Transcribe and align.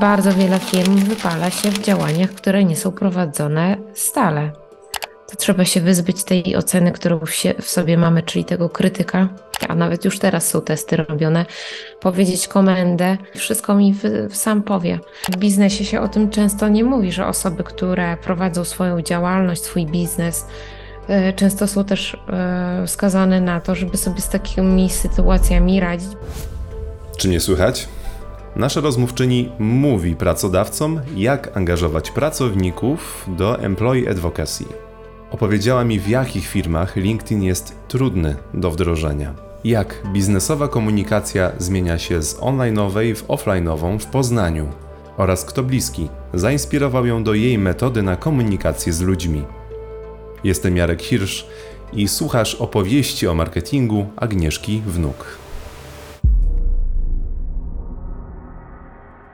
Bardzo 0.00 0.32
wiele 0.32 0.58
firm 0.58 0.96
wypala 0.96 1.50
się 1.50 1.70
w 1.70 1.82
działaniach, 1.82 2.30
które 2.30 2.64
nie 2.64 2.76
są 2.76 2.92
prowadzone 2.92 3.76
stale. 3.94 4.50
To 5.30 5.36
trzeba 5.36 5.64
się 5.64 5.80
wyzbyć 5.80 6.24
tej 6.24 6.56
oceny, 6.56 6.92
którą 6.92 7.20
w, 7.60 7.68
sobie 7.68 7.98
mamy, 7.98 8.22
czyli 8.22 8.44
tego 8.44 8.68
krytyka, 8.68 9.28
a 9.68 9.74
nawet 9.74 10.04
już 10.04 10.18
teraz 10.18 10.48
są 10.48 10.60
testy 10.60 10.96
robione, 10.96 11.46
powiedzieć 12.00 12.48
komendę, 12.48 13.16
wszystko 13.36 13.74
mi 13.74 13.94
sam 14.30 14.62
powie. 14.62 14.98
W 15.32 15.36
biznesie 15.36 15.84
się 15.84 16.00
o 16.00 16.08
tym 16.08 16.30
często 16.30 16.68
nie 16.68 16.84
mówi, 16.84 17.12
że 17.12 17.26
osoby, 17.26 17.64
które 17.64 18.16
prowadzą 18.16 18.64
swoją 18.64 19.02
działalność, 19.02 19.62
swój 19.62 19.86
biznes, 19.86 20.46
e, 21.08 21.32
często 21.32 21.68
są 21.68 21.84
też 21.84 22.16
e, 22.28 22.82
skazane 22.86 23.40
na 23.40 23.60
to, 23.60 23.74
żeby 23.74 23.96
sobie 23.96 24.20
z 24.20 24.28
takimi 24.28 24.90
sytuacjami 24.90 25.80
radzić. 25.80 26.10
Czy 27.16 27.28
nie 27.28 27.40
słychać? 27.40 27.88
Nasza 28.56 28.80
rozmówczyni 28.80 29.52
mówi 29.58 30.16
pracodawcom, 30.16 31.00
jak 31.16 31.56
angażować 31.56 32.10
pracowników 32.10 33.26
do 33.28 33.60
employee 33.60 34.08
advocacy. 34.08 34.64
Opowiedziała 35.30 35.84
mi, 35.84 36.00
w 36.00 36.08
jakich 36.08 36.46
firmach 36.46 36.96
LinkedIn 36.96 37.42
jest 37.42 37.76
trudny 37.88 38.36
do 38.54 38.70
wdrożenia. 38.70 39.34
Jak 39.64 40.02
biznesowa 40.12 40.68
komunikacja 40.68 41.52
zmienia 41.58 41.98
się 41.98 42.22
z 42.22 42.36
online'owej 42.36 43.14
w 43.14 43.26
offline'ową 43.26 43.98
w 43.98 44.06
Poznaniu 44.06 44.68
oraz 45.16 45.44
kto 45.44 45.62
bliski 45.62 46.08
zainspirował 46.34 47.06
ją 47.06 47.24
do 47.24 47.34
jej 47.34 47.58
metody 47.58 48.02
na 48.02 48.16
komunikację 48.16 48.92
z 48.92 49.00
ludźmi. 49.00 49.44
Jestem 50.44 50.76
Jarek 50.76 51.02
Hirsch 51.02 51.46
i 51.92 52.08
słuchasz 52.08 52.54
opowieści 52.54 53.28
o 53.28 53.34
marketingu 53.34 54.06
Agnieszki 54.16 54.82
Wnuk. 54.86 55.45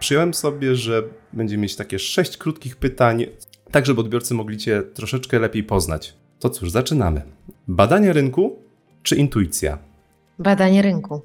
Przyjąłem 0.03 0.35
sobie, 0.35 0.77
że 0.77 1.03
będzie 1.33 1.59
mieć 1.59 1.77
takie 1.77 1.99
sześć 1.99 2.37
krótkich 2.37 2.77
pytań, 2.77 3.27
tak 3.71 3.87
żeby 3.87 4.01
odbiorcy 4.01 4.35
mogli 4.35 4.59
Cię 4.59 4.83
troszeczkę 4.95 5.39
lepiej 5.39 5.65
poznać. 5.65 6.15
To 6.41 6.51
cóż, 6.51 6.71
zaczynamy. 6.71 7.23
Badanie 7.69 8.13
rynku 8.13 8.59
czy 9.03 9.17
intuicja? 9.17 9.79
Badanie 10.39 10.83
rynku. 10.83 11.23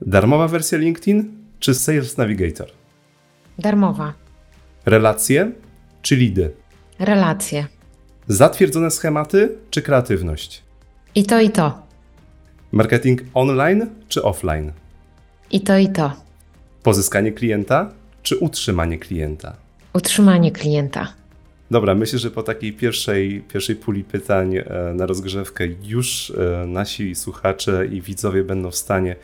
Darmowa 0.00 0.48
wersja 0.48 0.78
LinkedIn 0.78 1.32
czy 1.60 1.74
Sales 1.74 2.16
Navigator? 2.16 2.68
Darmowa. 3.58 4.14
Relacje 4.86 5.52
czy 6.02 6.16
lidy? 6.16 6.52
Relacje. 6.98 7.66
Zatwierdzone 8.28 8.90
schematy 8.90 9.58
czy 9.70 9.82
kreatywność? 9.82 10.62
I 11.14 11.24
to, 11.24 11.40
i 11.40 11.50
to. 11.50 11.82
Marketing 12.72 13.20
online 13.34 13.86
czy 14.08 14.22
offline? 14.22 14.72
I 15.50 15.60
to, 15.60 15.78
i 15.78 15.88
to. 15.88 16.31
Pozyskanie 16.82 17.32
klienta 17.32 17.90
czy 18.22 18.38
utrzymanie 18.38 18.98
klienta? 18.98 19.56
Utrzymanie 19.94 20.52
klienta. 20.52 21.12
Dobra, 21.70 21.94
myślę, 21.94 22.18
że 22.18 22.30
po 22.30 22.42
takiej 22.42 22.72
pierwszej, 22.72 23.44
pierwszej 23.52 23.76
puli 23.76 24.04
pytań 24.04 24.56
e, 24.56 24.64
na 24.94 25.06
rozgrzewkę 25.06 25.64
już 25.84 26.30
e, 26.30 26.66
nasi 26.66 27.14
słuchacze 27.14 27.86
i 27.86 28.00
widzowie 28.00 28.44
będą 28.44 28.70
w 28.70 28.76
stanie 28.76 29.16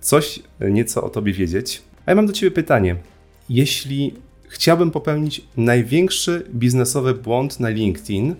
coś 0.00 0.40
nieco 0.60 1.04
o 1.04 1.08
Tobie 1.08 1.32
wiedzieć. 1.32 1.82
A 2.06 2.10
ja 2.10 2.14
mam 2.14 2.26
do 2.26 2.32
Ciebie 2.32 2.50
pytanie. 2.50 2.96
Jeśli 3.48 4.14
chciałbym 4.48 4.90
popełnić 4.90 5.42
największy 5.56 6.46
biznesowy 6.54 7.14
błąd 7.14 7.60
na 7.60 7.68
LinkedIn, 7.68 8.34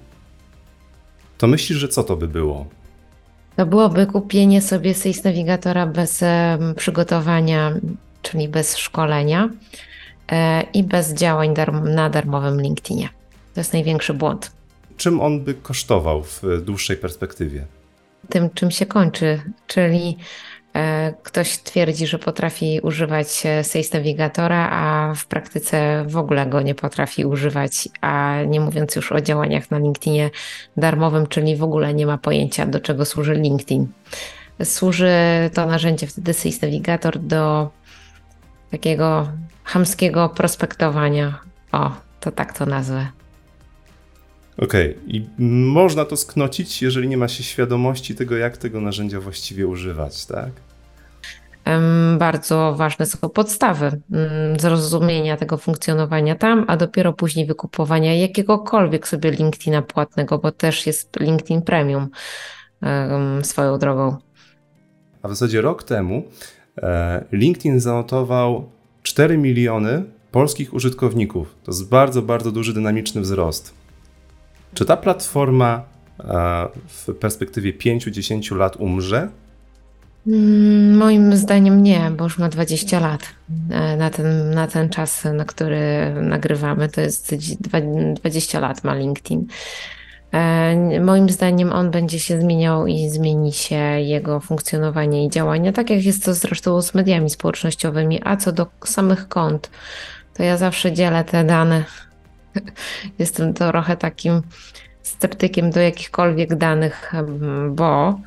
to 1.39 1.47
myślisz, 1.47 1.79
że 1.79 1.89
co 1.89 2.05
to 2.05 2.17
by 2.17 2.29
było? 2.29 2.67
To 3.57 3.67
byłoby 3.67 4.07
kupienie 4.07 4.63
sobie 4.63 4.95
Sales 4.95 5.25
Navigatora 5.25 5.87
bez 5.87 6.25
przygotowania, 6.77 7.75
czyli 8.23 8.49
bez 8.49 8.77
szkolenia 8.77 9.49
e, 10.33 10.63
i 10.63 10.83
bez 10.83 11.15
działań 11.15 11.55
na 11.85 12.11
darmowym 12.11 12.61
LinkedInie. 12.61 13.09
To 13.55 13.61
jest 13.61 13.73
największy 13.73 14.15
błąd. 14.15 14.53
Czym 14.97 15.21
on 15.21 15.45
by 15.45 15.55
kosztował 15.55 16.23
w 16.23 16.43
dłuższej 16.65 16.97
perspektywie? 16.97 17.65
Tym, 18.29 18.51
czym 18.51 18.71
się 18.71 18.87
kończy, 18.87 19.41
czyli 19.67 20.17
e, 20.75 21.15
ktoś 21.23 21.59
twierdzi, 21.59 22.07
że 22.07 22.19
potrafi 22.19 22.81
używać 22.83 23.29
Sales 23.63 23.93
Navigatora, 23.93 24.71
a 24.71 25.15
w 25.15 25.27
praktyce 25.27 26.05
w 26.09 26.17
ogóle 26.17 26.47
go 26.47 26.63
nie 26.63 26.75
potrafi 26.75 27.25
używać, 27.25 27.89
a 28.01 28.37
nie 28.47 28.61
mówiąc 28.61 28.97
już 28.97 29.13
o 29.13 29.21
działaniach 29.21 29.71
na 29.71 29.79
LinkedInie 29.79 30.31
darmowym, 30.77 31.27
czyli 31.27 31.57
w 31.57 31.63
ogóle 31.63 31.95
nie 31.95 32.07
ma 32.07 32.19
pojęcia, 32.19 32.67
do 32.67 32.81
czego 32.81 33.05
służy 33.05 33.35
LinkedIn. 33.35 33.87
Służy 34.65 35.11
to 35.55 35.67
narzędzie 35.67 36.07
wtedy 36.07 36.33
Sales 36.33 36.63
Navigator 36.63 37.19
do 37.19 37.71
takiego 38.71 39.29
hamskiego 39.65 40.29
prospektowania. 40.29 41.39
O, 41.73 41.91
to 42.21 42.33
tak 42.33 42.59
to 42.59 42.67
nazwę. 42.67 43.07
Okej, 44.59 44.91
okay. 44.91 45.05
i 45.07 45.27
można 45.65 46.05
to 46.05 46.17
sknocić, 46.17 46.83
jeżeli 46.83 47.09
nie 47.09 47.17
ma 47.17 47.29
się 47.29 47.43
świadomości 47.43 48.15
tego, 48.15 48.37
jak 48.37 48.57
tego 48.57 48.81
narzędzia 48.81 49.21
właściwie 49.21 49.67
używać, 49.67 50.27
tak? 50.27 50.51
Bardzo 52.19 52.75
ważne 52.77 53.07
są 53.07 53.29
podstawy 53.29 53.87
mm, 53.87 54.61
zrozumienia 54.61 55.37
tego 55.37 55.57
funkcjonowania 55.57 56.35
tam, 56.35 56.65
a 56.69 56.77
dopiero 56.77 57.13
później 57.13 57.47
wykupowania 57.47 58.15
jakiegokolwiek 58.15 59.09
sobie 59.09 59.31
LinkedIna 59.31 59.83
płatnego, 59.83 60.39
bo 60.39 60.53
też 60.53 60.87
jest 60.87 61.21
LinkedIn 61.21 61.63
Premium 61.63 62.09
swoją 63.43 63.79
drogą. 63.79 64.17
A 65.23 65.29
w 65.29 65.31
zasadzie 65.31 65.61
rok 65.61 65.83
temu 65.83 66.25
LinkedIn 67.33 67.81
zanotował 67.81 68.69
4 69.03 69.39
miliony 69.39 70.05
polskich 70.33 70.75
użytkowników. 70.75 71.55
To 71.65 71.71
jest 71.71 71.89
bardzo, 71.89 72.23
bardzo 72.23 72.53
duży 72.53 72.75
dynamiczny 72.75 73.21
wzrost. 73.21 73.75
Czy 74.75 74.85
ta 74.85 74.97
platforma 74.97 75.83
e, 76.21 76.69
w 76.89 77.15
perspektywie 77.15 77.73
5-10 77.73 78.57
lat 78.57 78.77
umrze? 78.77 79.29
Mm, 80.27 80.97
moim 80.97 81.37
zdaniem 81.37 81.83
nie, 81.83 82.11
bo 82.17 82.25
już 82.25 82.39
ma 82.39 82.49
20 82.49 83.01
lat. 83.01 83.23
E, 83.71 83.97
na 83.97 84.11
ten, 84.11 84.51
na 84.51 84.67
ten 84.67 84.89
czas, 84.89 85.25
na 85.35 85.45
który 85.45 86.15
nagrywamy, 86.23 86.89
to 86.89 87.01
jest 87.01 87.35
20 88.15 88.61
lat 88.61 88.85
ma 88.85 88.95
LinkedIn. 88.95 89.47
E, 90.33 91.01
moim 91.01 91.31
zdaniem 91.31 91.73
on 91.73 91.91
będzie 91.91 92.21
się 92.21 92.41
zmieniał 92.41 92.87
i 92.87 93.09
zmieni 93.09 93.53
się 93.53 94.01
jego 94.01 94.41
funkcjonowanie 94.41 95.25
i 95.25 95.31
działania, 95.31 95.73
tak 95.73 95.91
jak 95.91 96.05
jest 96.05 96.25
to 96.25 96.35
zresztą 96.35 96.83
z 96.83 96.95
mediami 96.95 97.31
społecznościowymi. 97.31 98.21
A 98.25 98.37
co 98.37 98.53
do 98.53 98.67
samych 98.85 99.29
kont, 99.29 99.71
to 100.35 100.43
ja 100.43 100.57
zawsze 100.57 100.93
dzielę 100.93 101.25
te 101.25 101.45
dane 101.45 101.85
Jestem 103.19 103.55
trochę 103.55 103.97
takim 103.97 104.43
sceptykiem 105.03 105.71
do 105.71 105.81
jakichkolwiek 105.81 106.55
danych, 106.55 107.13
bo 107.71 108.21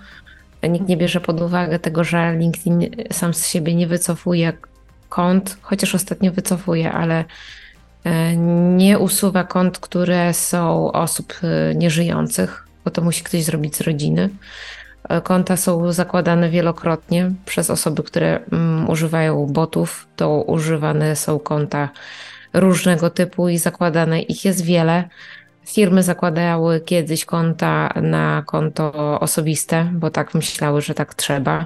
nikt 0.70 0.88
nie 0.88 0.98
bierze 0.98 1.22
pod 1.22 1.42
uwagę 1.42 1.80
tego, 1.80 2.04
że 2.04 2.36
LinkedIn 2.38 2.90
sam 3.12 3.34
z 3.34 3.48
siebie 3.48 3.76
nie 3.76 3.88
wycofuje 3.88 4.54
kont, 5.10 5.58
chociaż 5.62 5.96
ostatnio 5.96 6.32
wycofuje, 6.32 6.92
ale 6.92 7.26
nie 8.78 9.00
usuwa 9.00 9.44
kont, 9.44 9.80
które 9.80 10.34
są 10.34 10.92
osób 10.92 11.34
e, 11.44 11.76
nieżyjących, 11.76 12.68
bo 12.86 12.92
to 12.92 13.02
musi 13.02 13.24
ktoś 13.24 13.44
zrobić 13.44 13.76
z 13.76 13.82
rodziny. 13.82 14.30
E, 15.10 15.22
konta 15.22 15.58
są 15.58 15.94
zakładane 15.94 16.50
wielokrotnie 16.50 17.32
przez 17.46 17.70
osoby, 17.70 18.04
które 18.04 18.40
mm, 18.52 18.90
używają 18.90 19.46
botów. 19.46 20.08
To 20.16 20.42
używane 20.42 21.16
są 21.16 21.40
konta 21.40 21.90
różnego 22.54 23.10
typu 23.10 23.50
i 23.50 23.58
zakładane 23.58 24.22
ich 24.22 24.46
jest 24.46 24.66
wiele. 24.66 25.10
Firmy 25.66 26.04
zakładały 26.04 26.80
kiedyś 26.80 27.26
konta 27.26 27.94
na 28.02 28.44
konto 28.46 29.20
osobiste, 29.20 29.90
bo 29.94 30.10
tak 30.10 30.34
myślały, 30.34 30.82
że 30.82 30.94
tak 30.94 31.14
trzeba. 31.14 31.66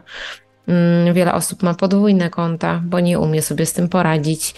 Mm, 0.67 1.13
wiele 1.13 1.33
osób 1.33 1.63
ma 1.63 1.73
podwójne 1.73 2.29
konta, 2.29 2.81
bo 2.85 2.99
nie 2.99 3.19
umie 3.19 3.41
sobie 3.41 3.65
z 3.65 3.73
tym 3.73 3.89
poradzić. 3.89 4.55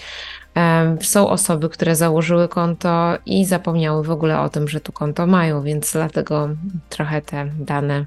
Są 1.01 1.29
osoby, 1.29 1.70
które 1.70 1.96
założyły 1.96 2.47
konto 2.47 3.17
i 3.26 3.46
zapomniały 3.46 4.03
w 4.03 4.11
ogóle 4.11 4.40
o 4.40 4.49
tym, 4.49 4.67
że 4.67 4.79
tu 4.79 4.91
konto 4.91 5.28
mają, 5.28 5.61
więc 5.61 5.93
dlatego 5.93 6.49
trochę 6.90 7.22
te 7.22 7.46
dane 7.59 8.05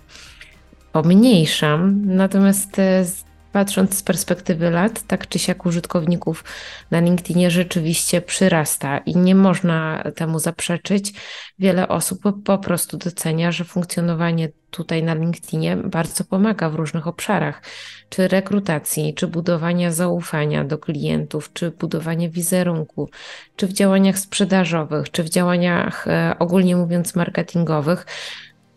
pomniejszam. 0.92 2.02
Natomiast 2.04 2.78
e, 2.78 3.04
patrząc 3.52 3.98
z 3.98 4.02
perspektywy 4.02 4.70
lat, 4.70 5.02
tak 5.06 5.28
czy 5.28 5.38
siak 5.38 5.66
użytkowników 5.66 6.44
na 6.90 7.00
LinkedInie 7.00 7.50
rzeczywiście 7.50 8.20
przyrasta 8.20 8.98
i 8.98 9.16
nie 9.16 9.34
można 9.34 10.02
temu 10.16 10.38
zaprzeczyć. 10.38 11.12
Wiele 11.58 11.88
osób 11.88 12.20
po 12.44 12.58
prostu 12.58 12.96
docenia, 12.96 13.52
że 13.52 13.64
funkcjonowanie 13.64 14.48
tutaj 14.70 15.02
na 15.02 15.14
LinkedInie 15.14 15.76
bardzo 15.76 16.24
pomaga 16.24 16.70
w 16.70 16.74
różnych 16.74 17.06
obszarach, 17.06 17.62
czy 18.08 18.28
rekrutacji, 18.28 19.14
czy 19.14 19.26
budowania 19.26 19.92
zaufania 19.92 20.64
do 20.64 20.78
klientów, 20.78 21.52
czy 21.52 21.70
budowania 21.70 22.28
wizerunku, 22.28 23.10
czy 23.56 23.66
w 23.66 23.72
działaniach 23.72 24.18
sprzedażowych, 24.18 25.10
czy 25.10 25.22
w 25.22 25.28
działaniach 25.28 26.08
e, 26.08 26.34
ogólnie 26.38 26.76
mówiąc 26.76 27.14
marketingowych 27.14 28.06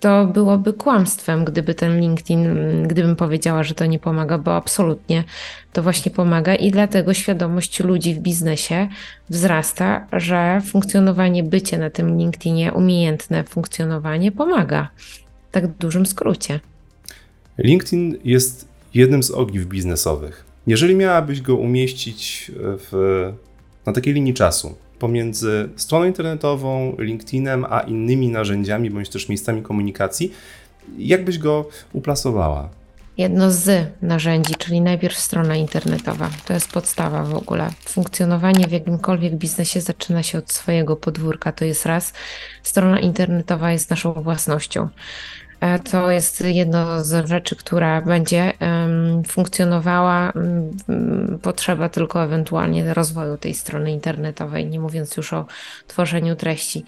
to 0.04 0.26
byłoby 0.26 0.74
kłamstwem, 0.74 1.46
gdyby 1.46 1.76
ten 1.76 2.00
LinkedIn, 2.00 2.48
gdybym 2.88 3.16
powiedziała, 3.16 3.64
że 3.64 3.74
to 3.74 3.86
nie 3.86 4.00
pomaga, 4.00 4.38
bo 4.38 4.56
absolutnie 4.56 5.24
to 5.74 5.84
właśnie 5.84 6.12
pomaga 6.12 6.56
i 6.56 6.72
dlatego 6.72 7.14
świadomość 7.14 7.80
ludzi 7.80 8.14
w 8.14 8.20
biznesie 8.20 8.88
wzrasta, 9.30 10.08
że 10.14 10.62
funkcjonowanie, 10.66 11.44
bycie 11.44 11.78
na 11.78 11.90
tym 11.90 12.18
LinkedInie, 12.18 12.74
umiejętne 12.74 13.44
funkcjonowanie 13.44 14.32
pomaga. 14.32 14.90
W 15.50 15.52
tak 15.52 15.68
dużym 15.68 16.06
skrócie. 16.06 16.60
LinkedIn 17.58 18.18
jest 18.24 18.68
jednym 18.94 19.24
z 19.24 19.32
ogniw 19.32 19.66
biznesowych. 19.66 20.46
Jeżeli 20.68 20.96
miałabyś 20.96 21.42
go 21.42 21.56
umieścić 21.56 22.52
w, 22.58 22.92
na 23.86 23.94
takiej 23.94 24.14
linii 24.14 24.34
czasu, 24.34 24.76
pomiędzy 25.04 25.70
stroną 25.76 26.06
internetową, 26.06 26.96
LinkedInem, 27.00 27.66
a 27.70 27.80
innymi 27.80 28.28
narzędziami 28.28 28.90
bądź 28.90 29.10
też 29.10 29.30
miejscami 29.30 29.62
komunikacji, 29.62 30.34
jak 30.98 31.26
byś 31.26 31.38
go 31.38 31.70
uplasowała? 31.94 32.70
Jedno 33.18 33.52
z 33.52 33.88
narzędzi, 34.02 34.56
czyli 34.56 34.82
najpierw 34.82 35.20
strona 35.20 35.56
internetowa. 35.56 36.30
To 36.46 36.54
jest 36.54 36.72
podstawa 36.72 37.24
w 37.24 37.36
ogóle. 37.36 37.70
Funkcjonowanie 37.86 38.68
w 38.68 38.72
jakimkolwiek 38.72 39.36
biznesie 39.36 39.82
zaczyna 39.82 40.24
się 40.24 40.38
od 40.38 40.52
swojego 40.52 40.96
podwórka. 40.96 41.52
To 41.52 41.66
jest 41.66 41.86
raz. 41.86 42.14
Strona 42.64 43.00
internetowa 43.00 43.72
jest 43.72 43.90
naszą 43.90 44.14
własnością. 44.14 44.90
E, 45.64 45.80
to 45.80 46.12
jest 46.12 46.42
jedno 46.42 47.04
z 47.04 47.28
rzeczy, 47.28 47.56
która 47.56 48.02
będzie 48.02 48.54
funkcjonowała. 49.28 50.34
Potrzeba 51.42 51.90
tylko 51.90 52.24
ewentualnie 52.24 52.94
rozwoju 52.94 53.38
tej 53.38 53.54
strony 53.54 53.92
internetowej, 53.92 54.66
nie 54.66 54.80
mówiąc 54.80 55.18
już 55.18 55.34
o 55.34 55.46
tworzeniu 55.88 56.36
treści. 56.36 56.86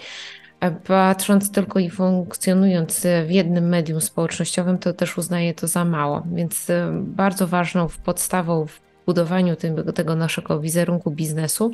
E, 0.60 0.72
patrząc 0.72 1.52
tylko 1.52 1.80
i 1.80 1.90
funkcjonując 1.90 3.08
w 3.28 3.32
jednym 3.32 3.70
medium 3.70 4.02
społecznościowym, 4.02 4.78
to 4.78 4.94
też 4.94 5.18
uznaję 5.18 5.54
to 5.54 5.68
za 5.68 5.86
mało. 5.86 6.24
Więc 6.34 6.70
e, 6.70 6.90
bardzo 7.02 7.48
ważną 7.48 7.88
podstawą 8.04 8.66
w 8.66 8.82
budowaniu 9.06 9.56
tego, 9.96 10.16
naszego 10.16 10.60
wizerunku 10.60 11.12
biznesu 11.12 11.74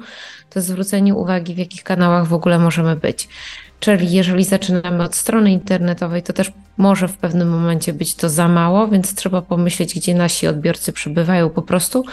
to 0.49 0.61
zwrócenie 0.61 1.15
uwagi, 1.15 1.55
w 1.55 1.57
jakich 1.57 1.83
kanałach 1.83 2.25
w 2.25 2.33
ogóle 2.33 2.59
możemy 2.59 2.95
być. 2.95 3.29
Czyli 3.81 4.11
jeżeli 4.11 4.43
zaczynamy 4.43 5.03
od 5.03 5.15
strony 5.15 5.51
internetowej, 5.51 6.23
to 6.23 6.33
też 6.33 6.51
może 6.77 7.07
w 7.07 7.17
pewnym 7.17 7.49
momencie 7.49 7.93
być 7.93 8.15
to 8.15 8.29
za 8.29 8.47
mało, 8.47 8.87
więc 8.87 9.15
trzeba 9.15 9.41
pomyśleć, 9.41 9.95
gdzie 9.95 10.15
nasi 10.15 10.47
odbiorcy 10.47 10.93
przebywają 10.93 11.49
po 11.49 11.61
prostu 11.61 12.03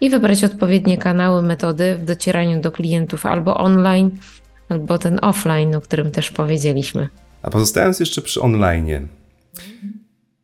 i 0.00 0.10
wybrać 0.10 0.44
odpowiednie 0.44 0.98
kanały, 0.98 1.42
metody 1.42 1.96
w 1.96 2.04
docieraniu 2.04 2.60
do 2.60 2.72
klientów 2.72 3.26
albo 3.26 3.56
online, 3.56 4.10
albo 4.68 4.98
ten 4.98 5.18
offline, 5.22 5.74
o 5.74 5.80
którym 5.80 6.10
też 6.10 6.30
powiedzieliśmy. 6.30 7.08
A 7.42 7.50
pozostając 7.50 8.00
jeszcze 8.00 8.22
przy 8.22 8.40
online, 8.40 9.08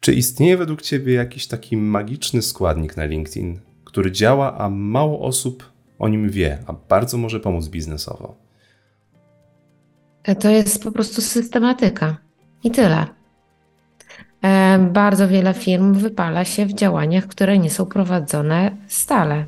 czy 0.01 0.15
istnieje 0.15 0.57
według 0.57 0.83
Ciebie 0.83 1.15
jakiś 1.15 1.47
taki 1.47 1.77
magiczny 1.77 2.43
składnik 2.43 2.97
na 2.97 3.05
LinkedIn, 3.05 3.61
który 3.85 4.13
działa, 4.13 4.59
a 4.59 4.71
mało 4.71 5.21
osób 5.21 5.71
o 5.99 6.09
nim 6.09 6.31
wie, 6.31 6.59
a 6.67 6.73
bardzo 6.73 7.19
może 7.19 7.41
pomóc 7.41 7.69
biznesowo? 7.69 8.50
To 10.41 10.49
jest 10.49 10.85
po 10.85 10.93
prostu 10.93 11.21
systematyka 11.21 12.17
i 12.65 12.71
tyle. 12.71 13.07
E, 14.45 14.79
bardzo 14.79 15.29
wiele 15.29 15.55
firm 15.55 15.95
wypala 15.95 16.45
się 16.45 16.67
w 16.67 16.75
działaniach, 16.75 17.27
które 17.27 17.59
nie 17.59 17.71
są 17.71 17.87
prowadzone 17.87 18.71
stale. 18.89 19.45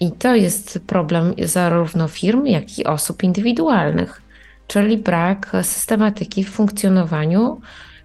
I 0.00 0.12
to 0.12 0.34
jest 0.34 0.78
problem 0.86 1.34
zarówno 1.44 2.08
firm, 2.08 2.46
jak 2.46 2.78
i 2.78 2.84
osób 2.84 3.22
indywidualnych, 3.22 4.22
czyli 4.66 4.96
brak 4.96 5.52
systematyki 5.62 6.44
w 6.44 6.50
funkcjonowaniu. 6.50 7.60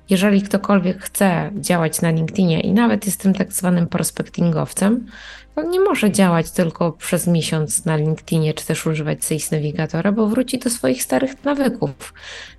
Jeżeli 0.10 0.42
ktokolwiek 0.42 1.02
chce 1.02 1.52
działać 1.56 2.02
na 2.02 2.10
LinkedInie 2.10 2.62
i 2.62 2.72
nawet 2.72 3.06
jest 3.06 3.22
tym 3.22 3.34
tak 3.34 3.54
zwanym 3.54 3.88
prospectingowcem, 3.88 5.06
to 5.56 5.64
nie 5.64 5.80
może 5.80 6.12
działać 6.12 6.52
tylko 6.52 6.92
przez 6.92 7.28
miesiąc 7.28 7.86
na 7.86 7.96
LinkedInie, 7.96 8.54
czy 8.54 8.66
też 8.66 8.86
używać 8.86 9.26
Sales 9.26 9.52
Navigatora, 9.52 10.12
bo 10.12 10.28
wróci 10.28 10.60
do 10.60 10.70
swoich 10.70 11.04
starych 11.04 11.44
nawyków, 11.44 12.14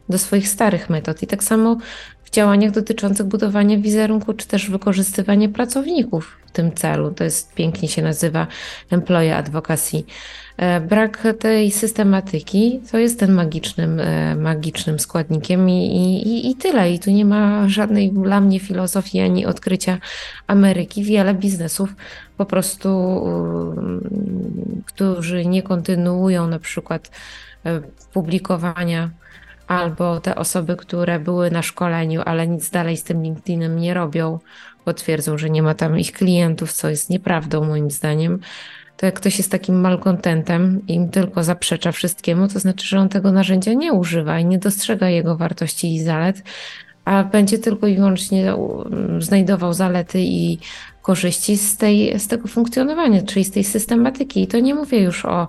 do 0.09 0.19
swoich 0.19 0.49
starych 0.49 0.91
metod. 0.91 1.23
I 1.23 1.27
tak 1.27 1.45
samo 1.45 1.77
w 2.25 2.31
działaniach 2.31 2.71
dotyczących 2.71 3.27
budowania 3.27 3.79
wizerunku, 3.79 4.35
czy 4.35 4.47
też 4.47 4.71
wykorzystywania 4.71 5.49
pracowników 5.49 6.40
w 6.51 6.53
tym 6.53 6.73
celu. 6.73 7.11
To 7.11 7.25
jest 7.25 7.55
pięknie 7.55 7.89
się 7.89 8.03
nazywa 8.03 8.47
employee 8.91 9.31
advocacy. 9.31 10.03
E, 10.57 10.81
brak 10.81 11.23
tej 11.39 11.71
systematyki 11.71 12.81
to 12.91 12.99
jest 12.99 13.21
ten 13.21 13.33
magicznym, 13.33 14.01
e, 14.01 14.37
magicznym 14.37 14.99
składnikiem 14.99 15.71
i, 15.71 15.87
i, 16.27 16.51
i 16.51 16.55
tyle. 16.55 16.93
I 16.93 16.99
tu 16.99 17.11
nie 17.11 17.25
ma 17.25 17.69
żadnej 17.69 18.13
dla 18.13 18.41
mnie 18.41 18.61
filozofii 18.61 19.21
ani 19.21 19.47
odkrycia 19.47 19.99
Ameryki. 20.47 21.05
Wiele 21.05 21.35
biznesów 21.35 21.95
po 22.37 22.47
prostu, 22.47 22.89
mm, 23.79 24.83
którzy 24.87 25.47
nie 25.47 25.63
kontynuują 25.63 26.47
na 26.47 26.59
przykład 26.59 27.11
e, 27.65 27.81
publikowania 28.13 29.11
albo 29.71 30.21
te 30.21 30.35
osoby, 30.35 30.77
które 30.77 31.21
były 31.21 31.51
na 31.51 31.63
szkoleniu, 31.63 32.23
ale 32.25 32.47
nic 32.47 32.71
dalej 32.71 32.97
z 32.97 33.05
tym 33.05 33.23
LinkedInem 33.23 33.79
nie 33.79 33.95
robią, 33.95 34.39
potwierdzą, 34.91 35.39
że 35.39 35.51
nie 35.51 35.63
ma 35.63 35.75
tam 35.75 35.99
ich 35.99 36.13
klientów, 36.13 36.73
co 36.73 36.91
jest 36.91 37.11
nieprawdą 37.11 37.65
moim 37.65 37.91
zdaniem. 37.91 38.41
To 38.97 39.07
jak 39.07 39.15
ktoś 39.15 39.39
jest 39.39 39.51
takim 39.51 39.81
malkontentem 39.81 40.83
i 40.89 40.95
im 40.95 41.09
tylko 41.09 41.45
zaprzecza 41.45 41.93
wszystkiemu, 41.93 42.49
to 42.49 42.59
znaczy, 42.59 42.87
że 42.87 42.99
on 42.99 43.09
tego 43.09 43.33
narzędzia 43.33 43.73
nie 43.73 43.93
używa 43.93 44.39
i 44.39 44.45
nie 44.45 44.59
dostrzega 44.59 45.09
jego 45.09 45.37
wartości 45.37 45.95
i 45.95 46.03
zalet, 46.03 46.43
a 47.05 47.25
będzie 47.25 47.59
tylko 47.59 47.87
i 47.87 47.97
wyłącznie 47.97 48.55
znajdował 49.19 49.75
zalety 49.75 50.21
i 50.21 50.59
korzyści 51.03 51.57
z, 51.57 51.77
tej, 51.77 52.21
z 52.21 52.29
tego 52.29 52.49
funkcjonowania, 52.49 53.23
czyli 53.23 53.45
z 53.45 53.51
tej 53.51 53.65
systematyki. 53.65 54.43
I 54.43 54.47
to 54.47 54.61
nie 54.61 54.75
mówię 54.75 55.03
już 55.03 55.25
o 55.25 55.49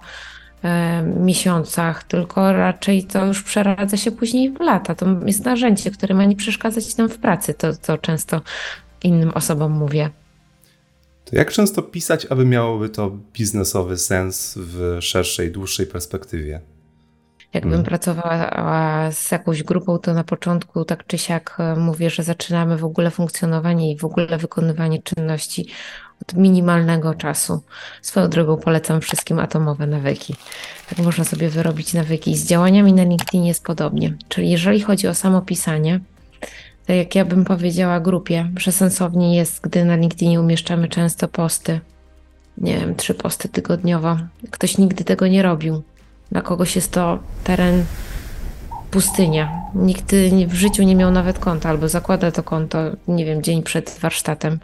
e, 0.64 1.04
miesiącach, 1.04 2.04
tylko 2.04 2.54
raczej 2.54 3.04
to 3.04 3.26
już 3.26 3.44
przeradza 3.44 3.98
się 3.98 4.12
później 4.12 4.52
w 4.52 4.60
lata. 4.60 4.96
To 4.96 5.06
jest 5.26 5.46
narzędzie, 5.46 5.92
które 5.92 6.16
ma 6.16 6.26
nie 6.26 6.36
przeszkadzać 6.36 6.98
nam 6.98 7.10
w 7.10 7.18
pracy, 7.18 7.54
to, 7.54 7.76
to 7.76 7.98
często 7.98 8.42
innym 9.04 9.30
osobom 9.30 9.72
mówię. 9.72 10.10
To 11.26 11.36
jak 11.36 11.52
często 11.52 11.82
pisać, 11.82 12.26
aby 12.30 12.46
miałoby 12.46 12.90
to 12.90 13.18
biznesowy 13.34 13.98
sens 13.98 14.58
w 14.58 14.98
szerszej, 15.02 15.52
dłuższej 15.52 15.86
perspektywie? 15.86 16.62
Jakbym 17.54 17.72
hmm. 17.72 17.86
pracowała 17.86 19.12
z 19.12 19.32
jakąś 19.32 19.64
grupą, 19.64 19.98
to 19.98 20.14
na 20.14 20.24
początku 20.24 20.86
tak 20.86 21.08
czy 21.08 21.18
siak 21.18 21.56
e, 21.60 21.76
mówię, 21.76 22.10
że 22.10 22.24
zaczynamy 22.24 22.78
w 22.78 22.86
ogóle 22.86 23.12
funkcjonowanie 23.12 23.92
i 23.92 23.98
w 23.98 24.06
ogóle 24.06 24.38
wykonywanie 24.38 25.02
czynności 25.02 25.68
od 26.22 26.34
minimalnego 26.34 27.14
czasu. 27.14 27.64
Swoją 28.02 28.30
drogą 28.30 28.58
polecam 28.58 29.02
wszystkim 29.02 29.40
atomowe 29.40 29.88
nawyki. 29.88 30.36
Tak 30.90 31.00
można 31.00 31.24
sobie 31.24 31.50
wyrobić 31.50 31.94
nawyki. 31.94 32.38
Z 32.38 32.48
działaniami 32.48 32.94
na 32.94 33.04
LinkedIn 33.04 33.46
jest 33.46 33.64
podobnie. 33.64 34.18
Czyli 34.30 34.50
jeżeli 34.50 34.82
chodzi 34.82 35.08
o 35.08 35.14
samo 35.14 35.42
pisanie, 35.42 36.00
jak 36.96 37.16
ja 37.16 37.26
bym 37.26 37.46
powiedziała 37.46 38.00
grupie, 38.00 38.50
że 38.58 38.72
sensownie 38.72 39.36
jest, 39.36 39.62
gdy 39.62 39.86
na 39.86 39.96
LinkedInie 39.96 40.42
umieszczamy 40.42 40.88
często 40.88 41.28
posty, 41.28 41.80
nie 42.58 42.78
wiem, 42.78 42.96
trzy 42.96 43.14
posty 43.14 43.50
tygodniowo. 43.50 44.18
Ktoś 44.52 44.78
nigdy 44.78 45.04
tego 45.04 45.28
nie 45.28 45.42
robił. 45.42 45.82
Dla 46.32 46.42
kogoś 46.42 46.76
jest 46.76 46.92
to 46.92 47.20
teren 47.44 47.86
pustynia. 48.92 49.62
Nikt 49.76 50.16
w 50.48 50.54
życiu 50.54 50.84
nie 50.84 50.96
miał 50.96 51.12
nawet 51.12 51.40
konta, 51.40 51.70
albo 51.70 51.90
zakłada 51.90 52.32
to 52.32 52.44
konto, 52.44 52.78
nie 53.08 53.26
wiem, 53.26 53.44
dzień 53.44 53.64
przed 53.64 53.98
warsztatem. 54.02 54.60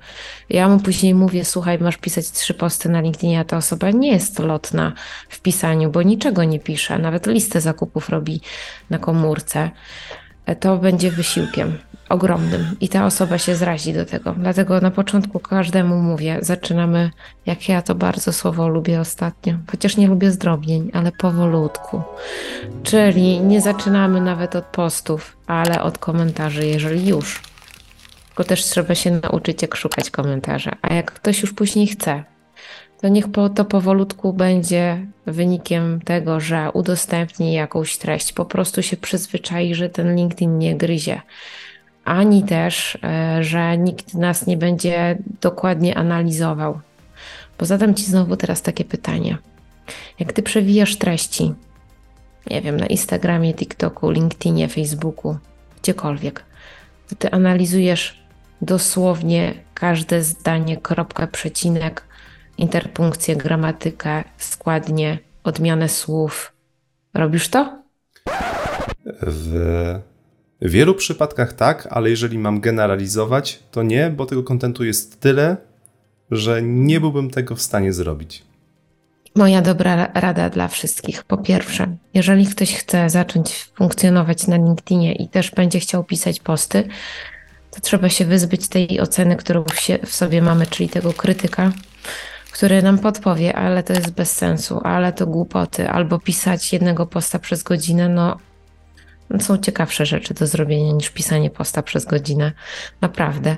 Ja 0.50 0.70
mu 0.70 0.80
później 0.80 1.14
mówię, 1.14 1.46
słuchaj, 1.46 1.80
masz 1.80 1.98
pisać 1.98 2.32
trzy 2.32 2.54
posty 2.54 2.90
na 2.90 3.02
LinkedInie, 3.02 3.40
a 3.40 3.44
ta 3.44 3.58
osoba 3.58 3.92
nie 3.92 4.12
jest 4.12 4.40
lotna 4.40 4.94
w 5.30 5.42
pisaniu, 5.42 5.92
bo 5.92 6.02
niczego 6.02 6.44
nie 6.44 6.60
pisze, 6.60 7.00
nawet 7.00 7.28
listę 7.28 7.62
zakupów 7.62 8.10
robi 8.10 8.42
na 8.90 9.00
komórce. 9.00 9.72
To 10.60 10.78
będzie 10.78 11.12
wysiłkiem 11.12 11.78
ogromnym 12.10 12.76
i 12.82 12.90
ta 12.90 13.06
osoba 13.06 13.38
się 13.38 13.56
zrazi 13.56 13.94
do 13.94 14.06
tego. 14.06 14.36
Dlatego 14.38 14.82
na 14.82 14.92
początku 14.92 15.40
każdemu 15.40 15.96
mówię, 16.02 16.38
zaczynamy, 16.42 17.12
jak 17.46 17.70
ja 17.70 17.82
to 17.82 17.96
bardzo 17.96 18.34
słowo 18.34 18.68
lubię 18.68 19.00
ostatnio, 19.00 19.54
chociaż 19.72 19.98
nie 19.98 20.08
lubię 20.08 20.32
zdrobnień, 20.32 20.92
ale 20.94 21.12
powolutku. 21.12 22.02
Czyli 22.84 23.40
nie 23.40 23.62
zaczynamy 23.62 24.22
nawet 24.22 24.56
od 24.56 24.66
postów, 24.66 25.38
ale 25.48 25.82
od 25.84 25.98
komentarzy, 25.98 26.66
jeżeli 26.66 27.08
już. 27.08 27.42
Tylko 28.28 28.44
też 28.44 28.64
trzeba 28.64 28.96
się 28.96 29.12
nauczyć, 29.12 29.62
jak 29.62 29.76
szukać 29.76 30.10
komentarza. 30.10 30.72
A 30.82 30.94
jak 30.94 31.12
ktoś 31.12 31.42
już 31.42 31.54
później 31.54 31.88
chce, 31.88 32.24
to 33.02 33.08
niech 33.08 33.32
po, 33.32 33.50
to 33.50 33.66
powolutku 33.66 34.34
będzie 34.34 35.06
wynikiem 35.26 36.02
tego, 36.02 36.40
że 36.40 36.72
udostępni 36.72 37.54
jakąś 37.54 37.98
treść, 37.98 38.34
po 38.34 38.46
prostu 38.46 38.84
się 38.84 38.98
przyzwyczai, 38.98 39.76
że 39.76 39.90
ten 39.90 40.16
LinkedIn 40.16 40.58
nie 40.58 40.76
gryzie 40.76 41.22
ani 42.08 42.44
też, 42.44 42.98
e, 43.04 43.44
że 43.44 43.78
nikt 43.78 44.14
nas 44.14 44.48
nie 44.48 44.58
będzie 44.58 45.18
dokładnie 45.42 45.98
analizował. 45.98 46.80
Bo 47.60 47.66
zadam 47.66 47.96
Ci 47.96 48.04
znowu 48.04 48.38
teraz 48.38 48.62
takie 48.62 48.86
pytanie. 48.86 49.38
Jak 50.20 50.34
Ty 50.34 50.44
przewijasz 50.44 50.96
treści, 50.96 51.54
nie 52.50 52.62
wiem, 52.62 52.78
na 52.78 52.86
Instagramie, 52.86 53.54
TikToku, 53.54 54.12
LinkedInie, 54.12 54.68
Facebooku, 54.68 55.38
gdziekolwiek, 55.82 56.44
to 57.10 57.16
ty 57.16 57.32
analizujesz 57.32 58.24
dosłownie 58.62 59.54
każde 59.74 60.24
zdanie, 60.24 60.78
kropkę, 60.78 61.28
przecinek, 61.28 62.04
interpunkcję, 62.58 63.36
gramatykę, 63.36 64.24
składnie, 64.38 65.20
odmianę 65.44 65.90
słów. 65.90 66.54
Robisz 67.14 67.50
to? 67.50 67.84
W 69.22 70.00
wielu 70.62 70.96
przypadkach 70.96 71.54
tak, 71.54 71.88
ale 71.92 72.10
jeżeli 72.10 72.38
mam 72.38 72.60
generalizować, 72.60 73.60
to 73.72 73.84
nie, 73.84 74.10
bo 74.10 74.26
tego 74.26 74.44
kontentu 74.44 74.84
jest 74.84 75.20
tyle, 75.20 75.58
że 76.32 76.62
nie 76.62 77.00
byłbym 77.00 77.30
tego 77.30 77.56
w 77.56 77.62
stanie 77.62 77.94
zrobić. 77.94 78.44
Moja 79.36 79.62
dobra 79.62 80.12
rada 80.14 80.50
dla 80.50 80.68
wszystkich. 80.68 81.24
Po 81.24 81.38
pierwsze, 81.38 81.98
jeżeli 82.14 82.46
ktoś 82.46 82.76
chce 82.76 83.10
zacząć 83.10 83.70
funkcjonować 83.76 84.48
na 84.48 84.56
LinkedInie 84.56 85.14
i 85.14 85.28
też 85.28 85.52
będzie 85.52 85.80
chciał 85.80 86.04
pisać 86.04 86.40
posty, 86.40 86.88
to 87.72 87.82
trzeba 87.82 88.10
się 88.10 88.26
wyzbyć 88.26 88.68
tej 88.68 89.02
oceny, 89.02 89.36
którą 89.36 89.64
w 90.06 90.14
sobie 90.14 90.42
mamy, 90.42 90.68
czyli 90.68 90.90
tego 90.90 91.14
krytyka, 91.14 91.72
który 92.52 92.82
nam 92.82 93.00
podpowie, 93.00 93.56
ale 93.56 93.84
to 93.84 93.94
jest 93.94 94.12
bez 94.12 94.32
sensu, 94.32 94.82
ale 94.84 95.14
to 95.14 95.28
głupoty, 95.28 95.90
albo 95.90 96.20
pisać 96.20 96.74
jednego 96.74 97.06
posta 97.06 97.40
przez 97.40 97.64
godzinę, 97.64 98.10
no 98.10 98.38
są 99.40 99.58
ciekawsze 99.58 100.06
rzeczy 100.06 100.34
do 100.34 100.48
zrobienia 100.48 100.94
niż 100.94 101.10
pisanie 101.10 101.50
posta 101.50 101.84
przez 101.84 102.06
godzinę. 102.06 102.52
Naprawdę. 103.02 103.58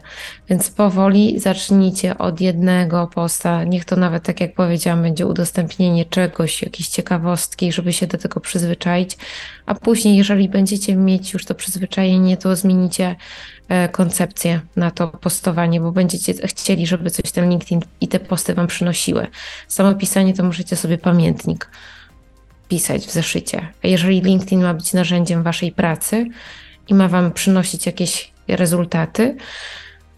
Więc 0.49 0.69
powoli 0.69 1.39
zacznijcie 1.39 2.17
od 2.17 2.41
jednego 2.41 3.07
posta. 3.07 3.63
Niech 3.63 3.85
to 3.85 3.95
nawet, 3.95 4.23
tak 4.23 4.41
jak 4.41 4.53
powiedziałam, 4.53 5.01
będzie 5.01 5.25
udostępnienie 5.25 6.05
czegoś, 6.05 6.61
jakiejś 6.61 6.87
ciekawostki, 6.87 7.71
żeby 7.71 7.93
się 7.93 8.07
do 8.07 8.17
tego 8.17 8.39
przyzwyczaić. 8.39 9.17
A 9.65 9.75
później, 9.75 10.17
jeżeli 10.17 10.49
będziecie 10.49 10.95
mieć 10.95 11.33
już 11.33 11.45
to 11.45 11.55
przyzwyczajenie, 11.55 12.37
to 12.37 12.55
zmienicie 12.55 13.15
e, 13.67 13.89
koncepcję 13.89 14.61
na 14.75 14.91
to 14.91 15.07
postowanie, 15.07 15.81
bo 15.81 15.91
będziecie 15.91 16.47
chcieli, 16.47 16.87
żeby 16.87 17.09
coś 17.09 17.31
ten 17.31 17.49
LinkedIn 17.49 17.81
i 18.01 18.07
te 18.07 18.19
posty 18.19 18.53
Wam 18.53 18.67
przynosiły. 18.67 19.27
Samo 19.67 19.95
pisanie 19.95 20.33
to 20.33 20.43
możecie 20.43 20.75
sobie 20.75 20.97
pamiętnik 20.97 21.69
pisać 22.69 23.05
w 23.05 23.11
zeszycie. 23.11 23.67
Jeżeli 23.83 24.21
LinkedIn 24.21 24.61
ma 24.61 24.73
być 24.73 24.93
narzędziem 24.93 25.43
waszej 25.43 25.71
pracy 25.71 26.25
i 26.87 26.93
ma 26.93 27.07
wam 27.07 27.31
przynosić 27.31 27.85
jakieś 27.85 28.31
rezultaty, 28.47 29.35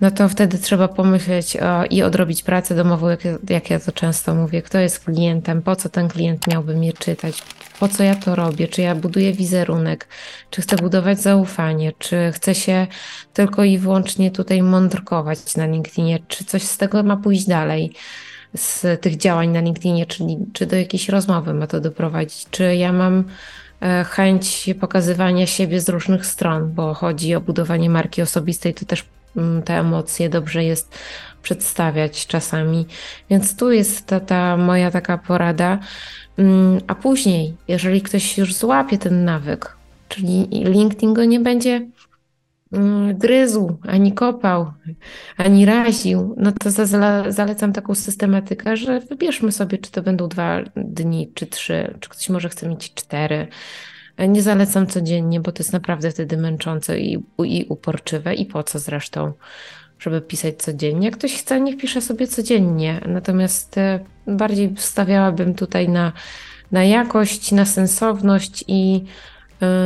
no 0.01 0.11
to 0.11 0.29
wtedy 0.29 0.57
trzeba 0.57 0.87
pomyśleć 0.87 1.57
o, 1.57 1.85
i 1.85 2.03
odrobić 2.03 2.43
pracę 2.43 2.75
domową, 2.75 3.09
jak, 3.09 3.19
jak 3.49 3.69
ja 3.69 3.79
to 3.79 3.91
często 3.91 4.35
mówię. 4.35 4.61
Kto 4.61 4.79
jest 4.79 4.99
klientem, 4.99 5.61
po 5.61 5.75
co 5.75 5.89
ten 5.89 6.07
klient 6.07 6.47
miałby 6.47 6.75
mnie 6.75 6.93
czytać, 6.93 7.43
po 7.79 7.87
co 7.87 8.03
ja 8.03 8.15
to 8.15 8.35
robię, 8.35 8.67
czy 8.67 8.81
ja 8.81 8.95
buduję 8.95 9.33
wizerunek, 9.33 10.07
czy 10.49 10.61
chcę 10.61 10.75
budować 10.75 11.21
zaufanie, 11.21 11.91
czy 11.99 12.31
chcę 12.33 12.55
się 12.55 12.87
tylko 13.33 13.63
i 13.63 13.77
wyłącznie 13.77 14.31
tutaj 14.31 14.63
mądrkować 14.63 15.55
na 15.55 15.65
LinkedInie, 15.65 16.19
czy 16.27 16.45
coś 16.45 16.63
z 16.63 16.77
tego 16.77 17.03
ma 17.03 17.17
pójść 17.17 17.47
dalej 17.47 17.93
z 18.55 19.01
tych 19.01 19.17
działań 19.17 19.49
na 19.49 19.59
LinkedInie, 19.59 20.05
czyli 20.05 20.37
czy 20.53 20.65
do 20.65 20.75
jakiejś 20.75 21.09
rozmowy 21.09 21.53
ma 21.53 21.67
to 21.67 21.79
doprowadzić, 21.79 22.45
czy 22.51 22.75
ja 22.75 22.93
mam 22.93 23.23
e, 23.81 24.03
chęć 24.03 24.69
pokazywania 24.79 25.47
siebie 25.47 25.81
z 25.81 25.89
różnych 25.89 26.25
stron, 26.25 26.73
bo 26.73 26.93
chodzi 26.93 27.35
o 27.35 27.41
budowanie 27.41 27.89
marki 27.89 28.21
osobistej, 28.21 28.73
to 28.73 28.85
też 28.85 29.05
mm, 29.37 29.63
te 29.63 29.79
emocje 29.79 30.29
dobrze 30.29 30.63
jest 30.63 30.97
przedstawiać 31.43 32.27
czasami. 32.27 32.85
Więc 33.29 33.55
tu 33.55 33.71
jest 33.71 34.05
ta, 34.05 34.19
ta 34.19 34.57
moja 34.57 34.91
taka 34.91 35.17
porada. 35.17 35.79
Mm, 36.37 36.81
a 36.87 36.95
później, 36.95 37.55
jeżeli 37.67 38.01
ktoś 38.01 38.37
już 38.37 38.53
złapie 38.53 38.97
ten 38.97 39.25
nawyk, 39.25 39.75
czyli 40.09 40.47
LinkedIn 40.51 41.13
go 41.13 41.25
nie 41.25 41.39
będzie 41.39 41.87
gryzł, 43.13 43.77
ani 43.87 44.13
kopał, 44.13 44.73
ani 45.37 45.65
raził, 45.65 46.35
no 46.37 46.51
to 46.51 46.69
zalecam 47.29 47.73
taką 47.73 47.95
systematykę, 47.95 48.77
że 48.77 48.99
wybierzmy 48.99 49.51
sobie, 49.51 49.77
czy 49.77 49.91
to 49.91 50.01
będą 50.01 50.27
dwa 50.27 50.61
dni, 50.75 51.31
czy 51.33 51.47
trzy, 51.47 51.97
czy 51.99 52.09
ktoś 52.09 52.29
może 52.29 52.49
chce 52.49 52.69
mieć 52.69 52.93
cztery. 52.93 53.47
Nie 54.27 54.41
zalecam 54.41 54.87
codziennie, 54.87 55.39
bo 55.39 55.51
to 55.51 55.63
jest 55.63 55.73
naprawdę 55.73 56.11
wtedy 56.11 56.37
męczące 56.37 56.99
i, 56.99 57.23
i 57.43 57.65
uporczywe. 57.69 58.33
I 58.35 58.45
po 58.45 58.63
co 58.63 58.79
zresztą, 58.79 59.33
żeby 59.99 60.21
pisać 60.21 60.55
codziennie? 60.55 61.05
Jak 61.05 61.17
ktoś 61.17 61.33
chce, 61.33 61.61
niech 61.61 61.77
pisze 61.77 62.01
sobie 62.01 62.27
codziennie. 62.27 63.01
Natomiast 63.07 63.77
e, 63.77 63.99
bardziej 64.27 64.73
stawiałabym 64.77 65.53
tutaj 65.53 65.89
na, 65.89 66.11
na 66.71 66.83
jakość, 66.83 67.51
na 67.51 67.65
sensowność 67.65 68.63
i 68.67 69.03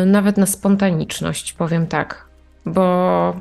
y, 0.04 0.06
nawet 0.06 0.38
na 0.38 0.46
spontaniczność, 0.46 1.54
powiem 1.54 1.88
tak 1.88 2.25
bo 2.66 3.36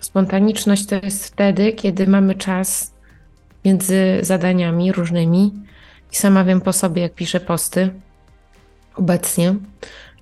spontaniczność 0.00 0.86
to 0.86 0.96
jest 1.02 1.26
wtedy, 1.26 1.72
kiedy 1.72 2.06
mamy 2.06 2.34
czas 2.34 2.92
między 3.64 4.18
zadaniami 4.22 4.92
różnymi. 4.92 5.52
I 6.12 6.16
sama 6.16 6.44
wiem 6.44 6.60
po 6.60 6.72
sobie, 6.72 7.02
jak 7.02 7.14
piszę 7.14 7.40
posty 7.40 7.90
obecnie, 8.94 9.54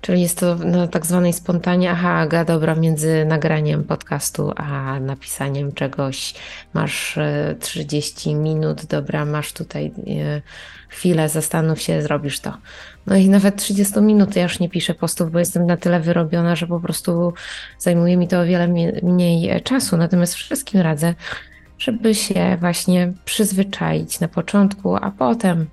czyli 0.01 0.21
jest 0.21 0.39
to 0.39 0.55
na 0.55 0.87
tak 0.87 1.05
zwanej 1.05 1.33
spontanie, 1.33 1.91
aha, 1.91 2.09
Aga, 2.09 2.45
dobra, 2.45 2.75
między 2.75 3.25
nagraniem 3.25 3.83
podcastu 3.83 4.51
a 4.55 4.99
napisaniem 4.99 5.71
czegoś 5.71 6.33
masz 6.73 7.19
30 7.59 8.29
e, 8.29 8.35
minut, 8.35 8.85
dobra, 8.85 9.25
masz 9.25 9.53
tutaj 9.53 9.85
e, 9.85 10.41
chwilę, 10.89 11.29
zastanów 11.29 11.81
się, 11.81 12.01
zrobisz 12.01 12.39
to. 12.39 12.57
No 13.07 13.15
i 13.15 13.29
nawet 13.29 13.55
30 13.55 14.01
minut 14.01 14.35
ja 14.35 14.43
już 14.43 14.59
nie 14.59 14.69
piszę 14.69 14.93
postów, 14.93 15.31
bo 15.31 15.39
jestem 15.39 15.65
na 15.65 15.77
tyle 15.77 15.99
wyrobiona, 15.99 16.55
że 16.55 16.67
po 16.67 16.79
prostu 16.79 17.33
zajmuje 17.79 18.17
mi 18.17 18.27
to 18.27 18.41
o 18.41 18.45
wiele 18.45 18.67
mniej 19.03 19.49
e, 19.49 19.61
czasu. 19.61 19.97
Natomiast 19.97 20.33
wszystkim 20.33 20.81
radzę, 20.81 21.13
żeby 21.79 22.15
się 22.15 22.57
właśnie 22.59 23.13
przyzwyczaić 23.25 24.19
na 24.19 24.27
początku, 24.27 24.95
a 24.95 25.11
potem 25.11 25.67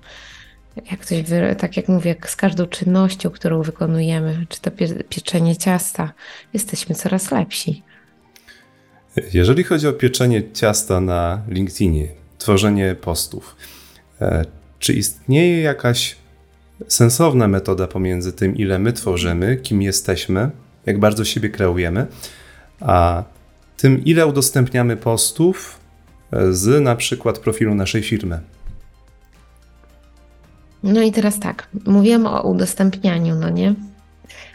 jak 0.91 1.05
coś, 1.05 1.23
tak 1.57 1.77
jak 1.77 1.87
mówię, 1.87 2.15
z 2.25 2.35
każdą 2.35 2.65
czynnością, 2.65 3.29
którą 3.29 3.61
wykonujemy, 3.61 4.45
czy 4.49 4.61
to 4.61 4.71
pieczenie 5.09 5.57
ciasta, 5.57 6.13
jesteśmy 6.53 6.95
coraz 6.95 7.31
lepsi. 7.31 7.83
Jeżeli 9.33 9.63
chodzi 9.63 9.87
o 9.87 9.93
pieczenie 9.93 10.51
ciasta 10.53 11.01
na 11.01 11.41
LinkedInie, 11.47 12.07
tworzenie 12.37 12.95
postów, 12.95 13.55
e, 14.21 14.45
czy 14.79 14.93
istnieje 14.93 15.61
jakaś 15.61 16.15
sensowna 16.87 17.47
metoda 17.47 17.87
pomiędzy 17.87 18.33
tym, 18.33 18.55
ile 18.55 18.79
my 18.79 18.93
tworzymy, 18.93 19.57
kim 19.57 19.81
jesteśmy, 19.81 20.49
jak 20.85 20.99
bardzo 20.99 21.25
siebie 21.25 21.49
kreujemy, 21.49 22.07
a 22.79 23.23
tym, 23.77 24.05
ile 24.05 24.27
udostępniamy 24.27 24.97
postów 24.97 25.79
e, 26.31 26.53
z 26.53 26.81
na 26.81 26.95
przykład 26.95 27.39
profilu 27.39 27.75
naszej 27.75 28.03
firmy? 28.03 28.39
No 30.83 31.01
i 31.01 31.11
teraz 31.11 31.39
tak, 31.39 31.67
mówiłam 31.85 32.27
o 32.27 32.41
udostępnianiu, 32.41 33.35
no 33.35 33.49
nie? 33.49 33.75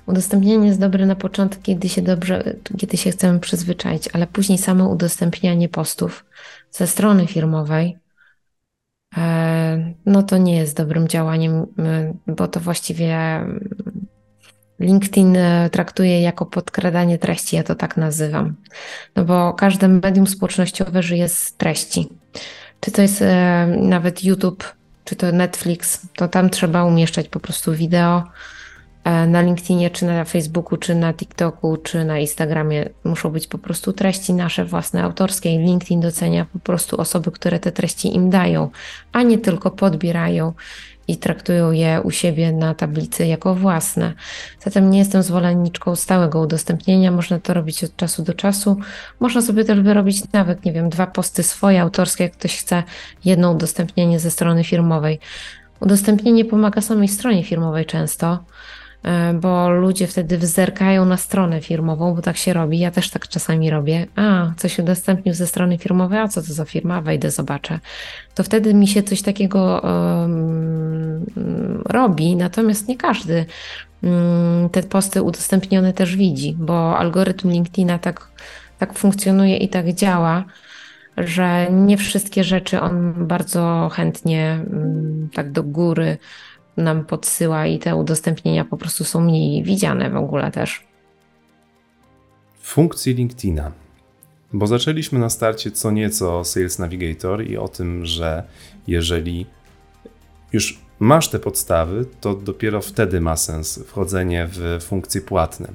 Udostępnianie 0.06 0.66
jest 0.66 0.80
dobre 0.80 1.06
na 1.06 1.16
początku, 1.16 1.62
kiedy 1.62 1.88
się 1.88 2.02
dobrze, 2.02 2.56
kiedy 2.78 2.97
się 2.97 3.11
chcemy 3.11 3.40
przyzwyczaić, 3.40 4.08
ale 4.12 4.26
później 4.26 4.58
samo 4.58 4.88
udostępnianie 4.88 5.68
postów 5.68 6.25
ze 6.73 6.87
strony 6.87 7.26
firmowej, 7.26 7.97
no 10.06 10.22
to 10.22 10.38
nie 10.38 10.56
jest 10.56 10.76
dobrym 10.76 11.08
działaniem, 11.08 11.66
bo 12.26 12.48
to 12.48 12.60
właściwie 12.60 13.18
LinkedIn 14.80 15.36
e, 15.36 15.70
traktuje 15.70 16.20
jako 16.20 16.46
podkradanie 16.46 17.18
treści, 17.18 17.56
ja 17.56 17.62
to 17.62 17.74
tak 17.74 17.96
nazywam. 17.96 18.56
No 19.16 19.24
bo 19.24 19.54
każde 19.54 19.88
medium 19.88 20.26
społecznościowe 20.26 21.02
żyje 21.02 21.28
z 21.28 21.56
treści. 21.56 22.08
Czy 22.80 22.90
to 22.90 23.02
jest 23.02 23.22
e, 23.22 23.66
nawet 23.80 24.24
YouTube, 24.24 24.74
czy 25.04 25.16
to 25.16 25.32
Netflix, 25.32 26.06
to 26.16 26.28
tam 26.28 26.50
trzeba 26.50 26.84
umieszczać 26.84 27.28
po 27.28 27.40
prostu 27.40 27.74
wideo. 27.74 28.22
E, 29.04 29.26
na 29.26 29.42
LinkedInie, 29.42 29.90
czy 29.90 30.04
na 30.06 30.24
Facebooku, 30.24 30.76
czy 30.76 30.94
na 30.94 31.14
TikToku, 31.14 31.76
czy 31.76 32.04
na 32.04 32.18
Instagramie 32.18 32.88
muszą 33.04 33.30
być 33.30 33.46
po 33.46 33.58
prostu 33.58 33.92
treści 33.92 34.32
nasze 34.32 34.64
własne, 34.64 35.02
autorskie. 35.02 35.58
LinkedIn 35.58 36.00
docenia 36.00 36.46
po 36.52 36.58
prostu 36.58 37.00
osoby, 37.00 37.30
które 37.30 37.60
te 37.60 37.72
treści 37.72 38.14
im 38.16 38.30
dają, 38.30 38.70
a 39.12 39.22
nie 39.22 39.38
tylko 39.38 39.70
podbierają 39.70 40.52
i 41.08 41.16
traktują 41.16 41.70
je 41.70 42.00
u 42.00 42.10
siebie 42.10 42.52
na 42.52 42.74
tablicy 42.74 43.26
jako 43.26 43.54
własne. 43.54 44.12
Zatem 44.60 44.90
nie 44.90 44.98
jestem 44.98 45.22
zwolenniczką 45.22 45.96
stałego 45.96 46.40
udostępnienia. 46.40 47.10
Można 47.10 47.40
to 47.40 47.54
robić 47.54 47.84
od 47.84 47.96
czasu 47.96 48.22
do 48.22 48.34
czasu. 48.34 48.76
Można 49.20 49.42
sobie 49.42 49.64
też 49.64 49.80
wyrobić 49.80 50.32
nawet, 50.32 50.64
nie 50.64 50.72
wiem, 50.72 50.88
dwa 50.88 51.06
posty 51.06 51.42
swoje 51.42 51.82
autorskie, 51.82 52.24
jak 52.24 52.32
ktoś 52.32 52.56
chce, 52.56 52.82
jedno 53.24 53.52
udostępnienie 53.52 54.20
ze 54.20 54.30
strony 54.30 54.64
firmowej. 54.64 55.18
Udostępnienie 55.80 56.44
pomaga 56.44 56.80
samej 56.80 57.08
stronie 57.08 57.44
firmowej 57.44 57.86
często 57.86 58.38
bo 59.34 59.70
ludzie 59.70 60.06
wtedy 60.06 60.38
wzerkają 60.38 61.04
na 61.04 61.16
stronę 61.16 61.60
firmową, 61.60 62.14
bo 62.14 62.22
tak 62.22 62.36
się 62.36 62.52
robi. 62.52 62.78
Ja 62.78 62.90
też 62.90 63.10
tak 63.10 63.28
czasami 63.28 63.70
robię. 63.70 64.06
A, 64.16 64.52
coś 64.56 64.78
udostępnił 64.78 65.34
ze 65.34 65.46
strony 65.46 65.78
firmowej, 65.78 66.18
a 66.18 66.28
co 66.28 66.42
to 66.42 66.52
za 66.52 66.64
firma? 66.64 67.02
Wejdę, 67.02 67.30
zobaczę. 67.30 67.78
To 68.34 68.42
wtedy 68.42 68.74
mi 68.74 68.88
się 68.88 69.02
coś 69.02 69.22
takiego 69.22 69.80
um, 69.80 71.26
robi, 71.84 72.36
natomiast 72.36 72.88
nie 72.88 72.96
każdy 72.96 73.46
um, 74.02 74.68
te 74.72 74.82
posty 74.82 75.22
udostępnione 75.22 75.92
też 75.92 76.16
widzi, 76.16 76.56
bo 76.58 76.98
algorytm 76.98 77.50
LinkedIna 77.50 77.98
tak 77.98 78.28
tak 78.78 78.94
funkcjonuje 78.94 79.56
i 79.56 79.68
tak 79.68 79.92
działa, 79.92 80.44
że 81.16 81.70
nie 81.70 81.96
wszystkie 81.96 82.44
rzeczy 82.44 82.80
on 82.80 83.14
bardzo 83.26 83.90
chętnie 83.92 84.60
mm, 84.70 85.28
tak 85.34 85.52
do 85.52 85.62
góry 85.62 86.16
nam 86.78 87.04
podsyła 87.04 87.66
i 87.66 87.78
te 87.78 87.97
udostępnienia 87.97 88.64
po 88.64 88.76
prostu 88.76 89.04
są 89.04 89.20
mniej 89.20 89.62
widziane 89.62 90.11
w 90.11 90.16
ogóle 90.16 90.50
też. 90.50 90.85
Funkcji 92.62 93.14
LinkedIna. 93.14 93.73
Bo 94.52 94.66
zaczęliśmy 94.66 95.18
na 95.18 95.30
starcie 95.30 95.70
co 95.70 95.90
nieco 95.90 96.38
o 96.38 96.44
Sales 96.44 96.78
Navigator 96.78 97.47
i 97.47 97.56
o 97.56 97.68
tym, 97.68 98.06
że 98.06 98.42
jeżeli 98.87 99.47
już 100.52 100.80
masz 100.99 101.28
te 101.28 101.38
podstawy, 101.38 102.06
to 102.20 102.35
dopiero 102.35 102.80
wtedy 102.80 103.20
ma 103.20 103.37
sens 103.37 103.80
wchodzenie 103.87 104.49
w 104.50 104.78
funkcje 104.82 105.20
płatne. 105.20 105.68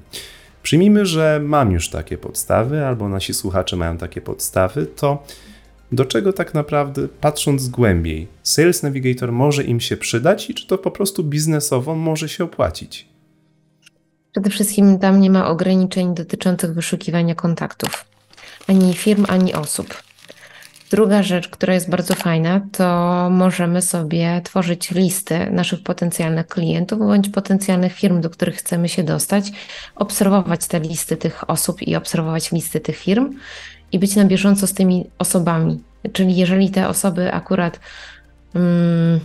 Przyjmijmy, 0.63 1.05
że 1.05 1.41
mam 1.43 1.71
już 1.71 1.89
takie 1.89 2.17
podstawy, 2.17 2.85
albo 2.85 3.09
nasi 3.09 3.33
słuchacze 3.33 3.75
mają 3.75 3.97
takie 3.97 4.21
podstawy, 4.21 4.85
to 4.85 5.23
do 5.93 6.05
czego 6.05 6.33
tak 6.33 6.53
naprawdę, 6.53 7.07
patrząc 7.21 7.67
głębiej, 7.67 8.27
Sales 8.43 8.83
Navigator 8.83 9.31
może 9.31 9.63
im 9.63 9.79
się 9.79 9.97
przydać 9.97 10.49
i 10.49 10.53
czy 10.53 10.67
to 10.67 10.77
po 10.77 10.91
prostu 10.91 11.23
biznesowo 11.23 11.95
może 11.95 12.29
się 12.29 12.43
opłacić? 12.43 13.07
Przede 14.31 14.49
wszystkim 14.49 14.99
tam 14.99 15.21
nie 15.21 15.29
ma 15.29 15.47
ograniczeń 15.47 16.15
dotyczących 16.15 16.73
wyszukiwania 16.73 17.35
kontaktów, 17.35 18.05
ani 18.67 18.93
firm, 18.93 19.25
ani 19.27 19.53
osób. 19.53 20.03
Druga 20.91 21.23
rzecz, 21.23 21.49
która 21.49 21.73
jest 21.73 21.89
bardzo 21.89 22.15
fajna, 22.15 22.61
to 22.71 23.27
możemy 23.31 23.81
sobie 23.81 24.41
tworzyć 24.43 24.91
listy 24.91 25.51
naszych 25.51 25.83
potencjalnych 25.83 26.47
klientów 26.47 26.99
bądź 26.99 27.29
potencjalnych 27.29 27.93
firm, 27.93 28.21
do 28.21 28.29
których 28.29 28.55
chcemy 28.55 28.89
się 28.89 29.03
dostać, 29.03 29.51
obserwować 29.95 30.67
te 30.67 30.79
listy 30.79 31.17
tych 31.17 31.49
osób 31.49 31.81
i 31.81 31.95
obserwować 31.95 32.51
listy 32.51 32.79
tych 32.79 32.97
firm 32.97 33.33
i 33.93 33.99
być 33.99 34.15
na 34.15 34.25
bieżąco 34.25 34.67
z 34.67 34.73
tymi 34.73 35.05
osobami. 35.19 35.83
Czyli 36.13 36.35
jeżeli 36.35 36.69
te 36.69 36.87
osoby 36.87 37.33
akurat 37.33 37.79
mm, 38.55 39.19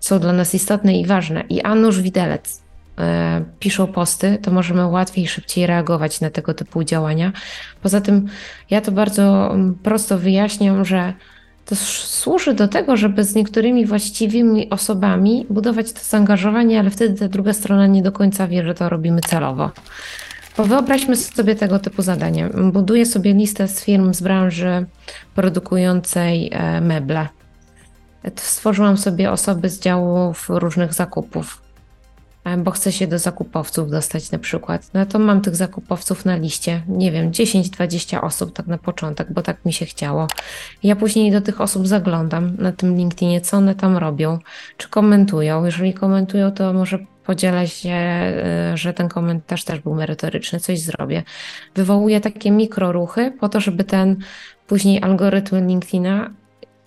są 0.00 0.18
dla 0.18 0.32
nas 0.32 0.54
istotne 0.54 1.00
i 1.00 1.06
ważne 1.06 1.44
i 1.48 1.62
a 1.62 1.74
nuż 1.74 2.00
widelec 2.00 2.62
e, 2.98 3.44
piszą 3.58 3.86
posty, 3.86 4.38
to 4.42 4.50
możemy 4.50 4.86
łatwiej 4.86 5.24
i 5.24 5.28
szybciej 5.28 5.66
reagować 5.66 6.20
na 6.20 6.30
tego 6.30 6.54
typu 6.54 6.84
działania. 6.84 7.32
Poza 7.82 8.00
tym 8.00 8.28
ja 8.70 8.80
to 8.80 8.92
bardzo 8.92 9.54
mm, 9.54 9.74
prosto 9.82 10.18
wyjaśniam, 10.18 10.84
że 10.84 11.12
to 11.64 11.76
służy 11.76 12.54
do 12.54 12.68
tego, 12.68 12.96
żeby 12.96 13.24
z 13.24 13.34
niektórymi 13.34 13.86
właściwymi 13.86 14.70
osobami 14.70 15.46
budować 15.50 15.92
to 15.92 16.00
zaangażowanie, 16.02 16.80
ale 16.80 16.90
wtedy 16.90 17.18
ta 17.18 17.28
druga 17.28 17.52
strona 17.52 17.86
nie 17.86 18.02
do 18.02 18.12
końca 18.12 18.48
wie, 18.48 18.64
że 18.64 18.74
to 18.74 18.88
robimy 18.88 19.20
celowo. 19.20 19.70
Bo 20.58 20.64
wyobraźmy 20.64 21.16
sobie 21.16 21.54
tego 21.54 21.78
typu 21.78 22.02
zadanie. 22.02 22.48
Buduję 22.72 23.06
sobie 23.06 23.34
listę 23.34 23.68
z 23.68 23.84
firm 23.84 24.14
z 24.14 24.20
branży 24.20 24.86
produkującej 25.34 26.50
e, 26.52 26.80
meble. 26.80 27.28
Stworzyłam 28.36 28.96
sobie 28.96 29.30
osoby 29.30 29.70
z 29.70 29.80
działów 29.80 30.46
różnych 30.48 30.94
zakupów, 30.94 31.62
e, 31.62 31.67
bo 32.56 32.70
chcę 32.70 32.92
się 32.92 33.06
do 33.06 33.18
zakupowców 33.18 33.90
dostać 33.90 34.30
na 34.30 34.38
przykład. 34.38 34.90
No 34.94 35.06
to 35.06 35.18
mam 35.18 35.40
tych 35.40 35.56
zakupowców 35.56 36.24
na 36.24 36.36
liście, 36.36 36.82
nie 36.88 37.12
wiem, 37.12 37.30
10-20 37.30 38.24
osób 38.24 38.52
tak 38.52 38.66
na 38.66 38.78
początek, 38.78 39.32
bo 39.32 39.42
tak 39.42 39.64
mi 39.64 39.72
się 39.72 39.86
chciało. 39.86 40.26
Ja 40.82 40.96
później 40.96 41.32
do 41.32 41.40
tych 41.40 41.60
osób 41.60 41.86
zaglądam 41.86 42.56
na 42.56 42.72
tym 42.72 42.96
LinkedInie, 42.96 43.40
co 43.40 43.56
one 43.56 43.74
tam 43.74 43.96
robią, 43.96 44.38
czy 44.76 44.88
komentują. 44.88 45.64
Jeżeli 45.64 45.94
komentują, 45.94 46.52
to 46.52 46.72
może 46.72 46.98
podzielę 47.26 47.68
się, 47.68 47.96
y, 48.74 48.76
że 48.76 48.94
ten 48.94 49.08
komentarz 49.08 49.64
też 49.64 49.80
był 49.80 49.94
merytoryczny, 49.94 50.60
coś 50.60 50.80
zrobię. 50.80 51.22
Wywołuję 51.74 52.20
takie 52.20 52.50
mikroruchy 52.50 53.32
po 53.40 53.48
to, 53.48 53.60
żeby 53.60 53.84
ten 53.84 54.16
później 54.66 55.02
algorytm 55.02 55.68
LinkedIna 55.68 56.30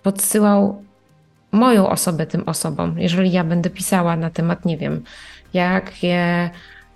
podsyłał 0.02 0.82
moją 1.52 1.88
osobę 1.88 2.26
tym 2.26 2.42
osobom. 2.46 2.98
Jeżeli 2.98 3.32
ja 3.32 3.44
będę 3.44 3.70
pisała 3.70 4.16
na 4.16 4.30
temat, 4.30 4.64
nie 4.64 4.78
wiem, 4.78 5.02
jak 5.54 6.02
je 6.02 6.50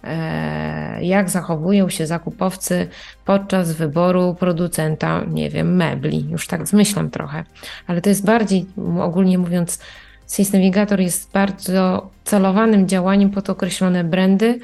e, 0.04 1.04
jak 1.04 1.30
zachowują 1.30 1.88
się 1.88 2.06
zakupowcy 2.06 2.88
podczas 3.24 3.72
wyboru 3.72 4.34
producenta, 4.34 5.24
nie 5.28 5.50
wiem, 5.50 5.76
mebli. 5.76 6.30
Już 6.30 6.46
tak 6.46 6.66
zmyślam 6.66 7.10
trochę, 7.10 7.44
ale 7.86 8.00
to 8.00 8.08
jest 8.08 8.24
bardziej, 8.24 8.66
ogólnie 9.00 9.38
mówiąc, 9.38 9.78
Sales 10.26 10.52
Navigator 10.52 11.00
jest 11.00 11.32
bardzo 11.32 12.10
celowanym 12.24 12.88
działaniem 12.88 13.30
pod 13.30 13.50
określone 13.50 14.04
brandy, 14.04 14.58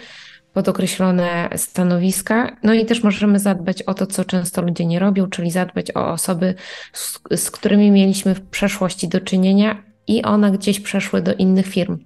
pod 0.53 0.69
określone 0.69 1.49
stanowiska. 1.57 2.57
No 2.63 2.75
i 2.75 2.87
też 2.87 3.03
możemy 3.03 3.39
zadbać 3.39 3.83
o 3.83 3.95
to, 3.95 4.07
co 4.07 4.25
często 4.25 4.63
ludzie 4.63 4.87
nie 4.87 4.99
robią, 4.99 5.27
czyli 5.27 5.51
zadbać 5.51 5.97
o 5.97 6.13
osoby, 6.13 6.55
z, 6.93 7.19
z 7.37 7.51
którymi 7.51 7.91
mieliśmy 7.91 8.35
w 8.35 8.49
przeszłości 8.49 9.09
do 9.09 9.21
czynienia 9.21 9.83
i 10.07 10.23
one 10.23 10.53
gdzieś 10.53 10.81
przeszły 10.81 11.23
do 11.23 11.35
innych 11.35 11.67
firm. 11.67 11.99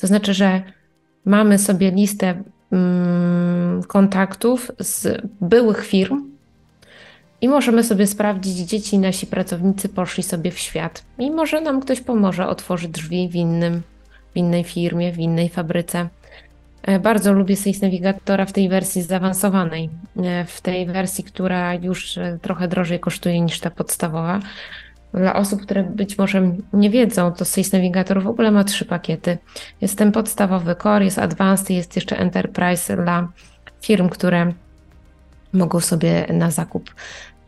To 0.00 0.06
znaczy, 0.06 0.34
że 0.34 0.62
mamy 1.26 1.58
sobie 1.58 1.90
listę 1.90 2.42
mm, 2.72 3.82
kontaktów 3.82 4.70
z 4.78 5.22
byłych 5.40 5.86
firm, 5.86 6.36
i 7.40 7.48
możemy 7.48 7.84
sobie 7.84 8.06
sprawdzić, 8.06 8.62
gdzie 8.62 8.80
ci 8.80 8.98
nasi 8.98 9.26
pracownicy 9.26 9.88
poszli 9.88 10.22
sobie 10.22 10.50
w 10.50 10.58
świat. 10.58 11.04
I 11.18 11.30
może 11.30 11.60
nam 11.60 11.80
ktoś 11.80 12.00
pomoże 12.00 12.48
otworzyć 12.48 12.90
drzwi 12.90 13.28
w, 13.28 13.34
innym, 13.34 13.82
w 14.34 14.36
innej 14.36 14.64
firmie, 14.64 15.12
w 15.12 15.18
innej 15.18 15.48
fabryce. 15.48 16.08
E, 16.82 17.00
bardzo 17.00 17.32
lubię 17.32 17.56
Sales 17.56 17.82
Navigatora 17.82 18.46
w 18.46 18.52
tej 18.52 18.68
wersji 18.68 19.02
zaawansowanej, 19.02 19.90
e, 20.16 20.44
w 20.44 20.60
tej 20.60 20.86
wersji, 20.86 21.24
która 21.24 21.74
już 21.74 22.18
e, 22.18 22.38
trochę 22.42 22.68
drożej 22.68 23.00
kosztuje 23.00 23.40
niż 23.40 23.60
ta 23.60 23.70
podstawowa. 23.70 24.40
Dla 25.14 25.34
osób, 25.34 25.62
które 25.62 25.82
być 25.82 26.18
może 26.18 26.52
nie 26.72 26.90
wiedzą, 26.90 27.32
to 27.32 27.44
Sales 27.44 27.72
Navigator 27.72 28.22
w 28.22 28.26
ogóle 28.26 28.50
ma 28.50 28.64
trzy 28.64 28.84
pakiety. 28.84 29.38
Jest 29.80 29.98
ten 29.98 30.12
podstawowy 30.12 30.74
core, 30.82 31.04
jest 31.04 31.18
advanced, 31.18 31.70
jest 31.70 31.96
jeszcze 31.96 32.18
enterprise 32.18 32.96
dla 32.96 33.28
firm, 33.80 34.08
które 34.08 34.52
mogą 35.52 35.80
sobie 35.80 36.26
na 36.32 36.50
zakup 36.50 36.94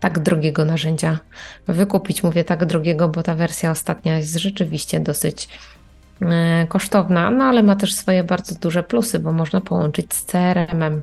tak 0.01 0.19
drogiego 0.19 0.65
narzędzia 0.65 1.19
wykupić. 1.67 2.23
Mówię 2.23 2.45
tak 2.45 2.65
drogiego, 2.65 3.09
bo 3.09 3.23
ta 3.23 3.35
wersja 3.35 3.71
ostatnia 3.71 4.19
jest 4.19 4.37
rzeczywiście 4.37 5.01
dosyć 5.01 5.49
e, 6.23 6.67
kosztowna, 6.69 7.31
no 7.31 7.45
ale 7.45 7.63
ma 7.63 7.77
też 7.77 7.95
swoje 7.95 8.25
bardzo 8.25 8.55
duże 8.55 8.83
plusy, 8.83 9.19
bo 9.19 9.33
można 9.33 9.61
połączyć 9.61 10.15
z 10.15 10.25
CRM-em, 10.25 11.03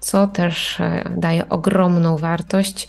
co 0.00 0.26
też 0.26 0.80
e, 0.80 1.04
daje 1.16 1.48
ogromną 1.48 2.16
wartość. 2.16 2.88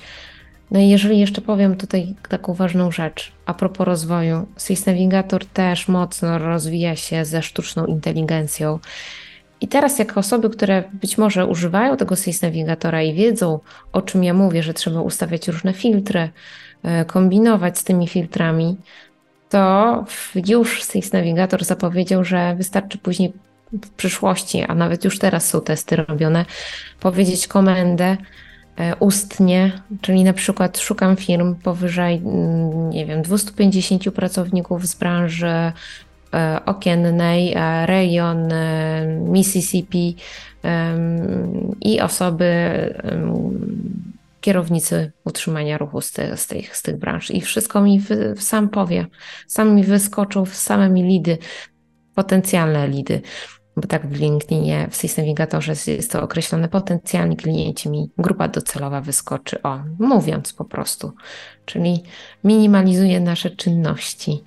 No 0.72 0.80
i 0.80 0.90
jeżeli 0.90 1.20
jeszcze 1.20 1.42
powiem 1.42 1.76
tutaj 1.76 2.16
taką 2.30 2.54
ważną 2.54 2.92
rzecz 2.92 3.32
a 3.46 3.54
propos 3.54 3.88
rozwoju, 3.88 4.48
Sys 4.58 4.86
Navigator 4.86 5.46
też 5.46 5.88
mocno 5.88 6.38
rozwija 6.38 6.96
się 6.96 7.26
ze 7.26 7.42
sztuczną 7.42 7.86
inteligencją. 7.86 8.80
I 9.62 9.68
teraz, 9.68 10.00
jako 10.00 10.20
osoby, 10.20 10.50
które 10.50 10.84
być 10.94 11.18
może 11.18 11.46
używają 11.46 11.98
tego 11.98 12.16
Sales 12.16 12.42
Navigatora 12.42 13.02
i 13.02 13.14
wiedzą, 13.14 13.60
o 13.92 14.02
czym 14.02 14.24
ja 14.24 14.34
mówię, 14.34 14.64
że 14.64 14.74
trzeba 14.74 15.02
ustawiać 15.02 15.48
różne 15.48 15.74
filtry, 15.74 16.30
e, 16.84 17.06
kombinować 17.06 17.78
z 17.78 17.84
tymi 17.84 18.08
filtrami, 18.08 18.78
to 19.50 20.06
już 20.48 20.84
Sales 20.84 21.14
Navigator 21.14 21.66
zapowiedział, 21.66 22.24
że 22.24 22.56
wystarczy 22.56 22.98
później 22.98 23.34
w 23.74 23.90
przyszłości, 23.90 24.64
a 24.64 24.76
nawet 24.76 25.06
już 25.06 25.20
teraz 25.20 25.50
są 25.50 25.62
testy 25.62 25.96
robione, 25.96 26.46
powiedzieć 27.00 27.48
komendę 27.48 28.18
ustnie, 29.00 29.72
czyli 30.02 30.24
na 30.24 30.34
przykład 30.34 30.80
szukam 30.80 31.16
firm 31.16 31.56
powyżej, 31.56 32.16
mm, 32.16 32.90
nie 32.90 33.06
wiem, 33.06 33.22
250 33.22 34.12
pracowników 34.12 34.88
z 34.88 34.96
branży 34.96 35.72
E, 36.34 36.66
okiennej, 36.66 37.54
e, 37.56 37.86
rejon 37.86 38.54
e, 38.54 39.06
Mississippi 39.08 40.16
i 41.82 42.02
osoby, 42.02 42.46
kierownicy 44.42 45.12
utrzymania 45.26 45.78
ruchu 45.78 46.02
z, 46.02 46.14
z, 46.36 46.48
tych, 46.48 46.78
z 46.78 46.82
tych 46.82 46.98
branż. 46.98 47.32
I 47.32 47.42
wszystko 47.42 47.82
mi 47.82 48.00
wy, 48.00 48.36
sam 48.38 48.70
powie. 48.70 49.06
Sam 49.48 49.76
mi 49.76 49.84
wyskoczą 49.84 50.46
same 50.46 50.90
mi 50.90 51.04
lidy, 51.04 51.38
potencjalne 52.16 52.88
lidy 52.88 53.22
bo 53.80 53.88
tak 53.88 54.08
w 54.08 54.20
LinkedInie, 54.20 54.88
w 54.92 54.96
System 54.96 55.26
Navigatorze 55.26 55.74
jest 55.88 56.12
to 56.12 56.24
określone 56.24 56.70
potencjalni 56.70 57.38
klienci 57.38 57.90
mi, 57.90 58.10
grupa 58.18 58.48
docelowa 58.48 59.02
wyskoczy, 59.02 59.62
o, 59.64 59.80
mówiąc 60.00 60.54
po 60.54 60.66
prostu, 60.66 61.14
czyli 61.66 62.04
minimalizuje 62.44 63.20
nasze 63.20 63.50
czynności 63.50 64.44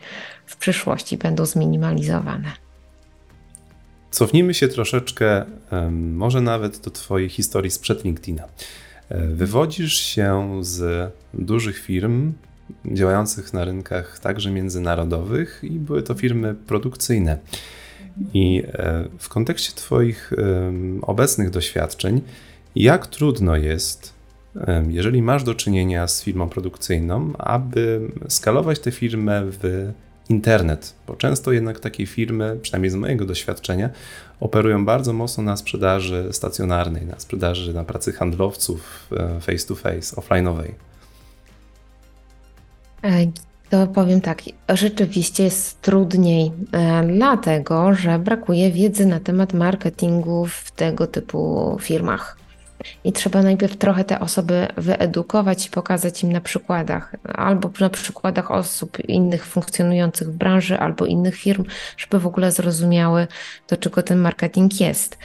w 0.46 0.56
przyszłości 0.56 1.16
będą 1.16 1.46
zminimalizowane. 1.46 2.52
Cofnijmy 4.10 4.54
się 4.54 4.68
troszeczkę, 4.68 5.44
może 5.90 6.40
nawet 6.40 6.78
do 6.78 6.90
Twojej 6.90 7.28
historii 7.28 7.70
sprzed 7.70 8.04
LinkedIna. 8.04 8.44
E, 9.08 9.26
wywodzisz 9.26 9.94
się 9.94 10.58
z 10.60 11.12
dużych 11.34 11.78
firm 11.78 12.32
działających 12.86 13.52
na 13.52 13.64
rynkach 13.64 14.18
także 14.18 14.50
międzynarodowych 14.50 15.60
i 15.62 15.70
były 15.70 16.02
to 16.02 16.14
firmy 16.14 16.54
produkcyjne. 16.54 17.38
I 18.34 18.62
e, 18.66 19.04
w 19.18 19.28
kontekście 19.28 19.72
Twoich 19.72 20.32
obecnych 21.02 21.50
doświadczeń, 21.50 22.20
jak 22.74 23.06
trudno 23.06 23.56
jest 23.56 24.22
jeżeli 24.88 25.22
masz 25.22 25.44
do 25.44 25.54
czynienia 25.54 26.08
z 26.08 26.22
firmą 26.22 26.48
produkcyjną, 26.48 27.32
aby 27.38 28.00
skalować 28.28 28.78
tę 28.78 28.90
firmę 28.90 29.42
w 29.44 29.92
internet, 30.28 30.94
bo 31.06 31.16
często 31.16 31.52
jednak 31.52 31.80
takie 31.80 32.06
firmy, 32.06 32.58
przynajmniej 32.62 32.90
z 32.90 32.94
mojego 32.94 33.24
doświadczenia, 33.24 33.90
operują 34.40 34.84
bardzo 34.84 35.12
mocno 35.12 35.44
na 35.44 35.56
sprzedaży 35.56 36.28
stacjonarnej, 36.32 37.06
na 37.06 37.20
sprzedaży 37.20 37.74
na 37.74 37.84
pracy 37.84 38.12
handlowców 38.12 39.08
e, 39.16 39.40
face 39.40 39.66
to 39.66 39.74
face, 39.74 40.16
offline'owej. 40.16 40.72
To 43.72 43.86
powiem 43.86 44.20
tak, 44.20 44.42
rzeczywiście 44.68 45.44
jest 45.44 45.82
trudniej, 45.82 46.52
e, 46.72 47.02
dlatego 47.06 47.94
że 47.94 48.18
brakuje 48.18 48.70
wiedzy 48.70 49.06
na 49.06 49.20
temat 49.20 49.52
marketingu 49.52 50.46
w 50.46 50.70
tego 50.70 51.06
typu 51.06 51.76
firmach. 51.80 52.36
I 53.04 53.12
trzeba 53.12 53.42
najpierw 53.42 53.76
trochę 53.76 54.04
te 54.04 54.20
osoby 54.20 54.68
wyedukować 54.76 55.66
i 55.66 55.70
pokazać 55.70 56.22
im 56.22 56.32
na 56.32 56.40
przykładach, 56.40 57.16
albo 57.34 57.70
na 57.80 57.90
przykładach 57.90 58.50
osób 58.50 58.98
innych 59.08 59.46
funkcjonujących 59.46 60.28
w 60.28 60.36
branży, 60.36 60.78
albo 60.78 61.06
innych 61.06 61.34
firm, 61.34 61.64
żeby 61.96 62.18
w 62.18 62.26
ogóle 62.26 62.52
zrozumiały, 62.52 63.26
do 63.68 63.76
czego 63.76 64.02
ten 64.02 64.18
marketing 64.18 64.80
jest. 64.80 65.18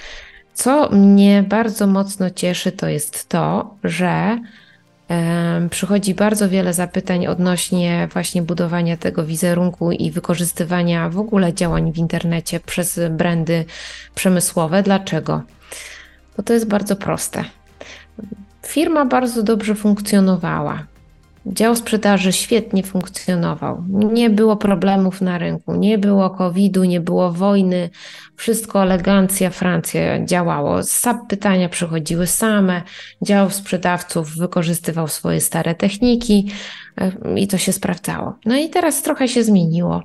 Co 0.53 0.89
mnie 0.89 1.43
bardzo 1.43 1.87
mocno 1.87 2.29
cieszy, 2.29 2.71
to 2.71 2.87
jest 2.87 3.29
to, 3.29 3.75
że 3.83 4.37
Przychodzi 5.69 6.15
bardzo 6.15 6.49
wiele 6.49 6.73
zapytań 6.73 7.27
odnośnie 7.27 8.07
właśnie 8.13 8.41
budowania 8.41 8.97
tego 8.97 9.25
wizerunku 9.25 9.91
i 9.91 10.11
wykorzystywania 10.11 11.09
w 11.09 11.19
ogóle 11.19 11.53
działań 11.53 11.93
w 11.93 11.97
internecie 11.97 12.59
przez 12.59 12.99
brandy 13.09 13.65
przemysłowe. 14.15 14.83
Dlaczego? 14.83 15.41
Bo 16.37 16.43
to 16.43 16.53
jest 16.53 16.67
bardzo 16.67 16.95
proste. 16.95 17.43
Firma 18.65 19.05
bardzo 19.05 19.43
dobrze 19.43 19.75
funkcjonowała. 19.75 20.83
Dział 21.53 21.75
sprzedaży 21.75 22.33
świetnie 22.33 22.83
funkcjonował. 22.83 23.83
Nie 23.89 24.29
było 24.29 24.55
problemów 24.55 25.21
na 25.21 25.37
rynku, 25.37 25.75
nie 25.75 25.97
było 25.97 26.29
COVID-u, 26.29 26.83
nie 26.83 27.01
było 27.01 27.31
wojny. 27.31 27.89
Wszystko 28.35 28.83
elegancja, 28.83 29.49
Francja 29.49 30.25
działało. 30.25 30.83
SAP 30.83 31.17
pytania 31.29 31.69
przychodziły 31.69 32.27
same. 32.27 32.81
Dział 33.21 33.49
sprzedawców 33.49 34.37
wykorzystywał 34.37 35.07
swoje 35.07 35.41
stare 35.41 35.75
techniki 35.75 36.51
e, 36.97 37.11
i 37.39 37.47
to 37.47 37.57
się 37.57 37.73
sprawdzało. 37.73 38.33
No 38.45 38.55
i 38.55 38.69
teraz 38.69 39.01
trochę 39.01 39.27
się 39.27 39.43
zmieniło, 39.43 40.03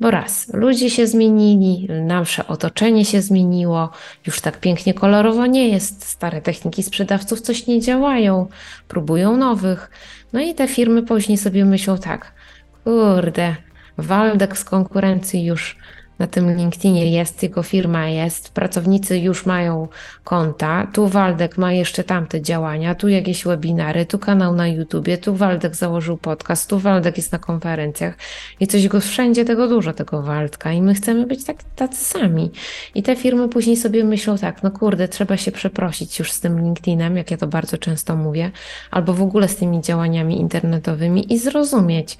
bo 0.00 0.10
raz, 0.10 0.54
ludzie 0.54 0.90
się 0.90 1.06
zmienili, 1.06 1.88
nasze 2.06 2.46
otoczenie 2.46 3.04
się 3.04 3.22
zmieniło, 3.22 3.90
już 4.26 4.40
tak 4.40 4.60
pięknie 4.60 4.94
kolorowo 4.94 5.46
nie 5.46 5.68
jest. 5.68 6.04
Stare 6.04 6.42
techniki 6.42 6.82
sprzedawców 6.82 7.40
coś 7.40 7.66
nie 7.66 7.80
działają, 7.80 8.46
próbują 8.88 9.36
nowych. 9.36 9.90
No 10.34 10.40
i 10.40 10.54
te 10.54 10.68
firmy 10.68 11.02
później 11.02 11.38
sobie 11.38 11.64
myślą 11.64 11.98
tak, 11.98 12.32
kurde, 12.84 13.56
Waldek 13.98 14.58
z 14.58 14.64
konkurencji 14.64 15.44
już 15.44 15.76
na 16.18 16.26
tym 16.26 16.56
LinkedInie 16.56 17.10
jest, 17.10 17.42
jego 17.42 17.62
firma 17.62 18.08
jest, 18.08 18.52
pracownicy 18.52 19.18
już 19.18 19.46
mają 19.46 19.88
konta, 20.24 20.86
tu 20.92 21.08
Waldek 21.08 21.58
ma 21.58 21.72
jeszcze 21.72 22.04
tamte 22.04 22.42
działania, 22.42 22.94
tu 22.94 23.08
jakieś 23.08 23.44
webinary, 23.44 24.06
tu 24.06 24.18
kanał 24.18 24.54
na 24.54 24.68
YouTubie, 24.68 25.18
tu 25.18 25.36
Waldek 25.36 25.74
założył 25.76 26.16
podcast, 26.16 26.70
tu 26.70 26.78
Waldek 26.78 27.16
jest 27.16 27.32
na 27.32 27.38
konferencjach 27.38 28.14
i 28.60 28.66
coś 28.66 28.88
go 28.88 29.00
wszędzie 29.00 29.44
tego 29.44 29.68
dużo, 29.68 29.92
tego 29.92 30.22
Waldka. 30.22 30.72
I 30.72 30.82
my 30.82 30.94
chcemy 30.94 31.26
być 31.26 31.44
tak, 31.44 31.56
tacy 31.76 32.04
sami. 32.04 32.50
I 32.94 33.02
te 33.02 33.16
firmy 33.16 33.48
później 33.48 33.76
sobie 33.76 34.04
myślą 34.04 34.38
tak, 34.38 34.62
no 34.62 34.70
kurde, 34.70 35.08
trzeba 35.08 35.36
się 35.36 35.52
przeprosić 35.52 36.18
już 36.18 36.32
z 36.32 36.40
tym 36.40 36.60
LinkedInem, 36.60 37.16
jak 37.16 37.30
ja 37.30 37.36
to 37.36 37.46
bardzo 37.46 37.78
często 37.78 38.16
mówię, 38.16 38.50
albo 38.90 39.14
w 39.14 39.22
ogóle 39.22 39.48
z 39.48 39.56
tymi 39.56 39.80
działaniami 39.80 40.40
internetowymi 40.40 41.32
i 41.32 41.38
zrozumieć, 41.38 42.18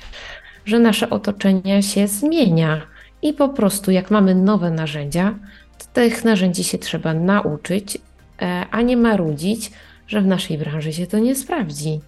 że 0.67 0.79
nasze 0.79 1.11
otoczenie 1.11 1.83
się 1.83 2.09
zmienia 2.09 2.94
i 3.25 3.33
po 3.33 3.49
prostu, 3.49 3.91
jak 3.91 4.11
mamy 4.11 4.35
nowe 4.35 4.71
narzędzia, 4.71 5.35
to 5.79 5.85
tych 5.93 6.25
narzędzi 6.25 6.65
się 6.65 6.79
trzeba 6.79 7.15
nauczyć, 7.15 7.99
e, 8.43 8.67
a 8.71 8.83
nie 8.83 8.97
marudzić, 8.97 9.73
że 10.07 10.21
w 10.21 10.27
naszej 10.27 10.59
branży 10.59 10.93
się 10.93 11.07
to 11.07 11.19
nie 11.19 11.35
sprawdzi. 11.35 12.01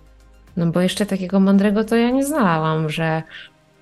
No 0.57 0.66
bo 0.66 0.81
jeszcze 0.81 1.07
takiego 1.07 1.40
mądrego 1.40 1.85
to 1.85 1.96
ja 1.96 2.11
nie 2.11 2.26
znałam, 2.26 2.90
że 2.90 3.22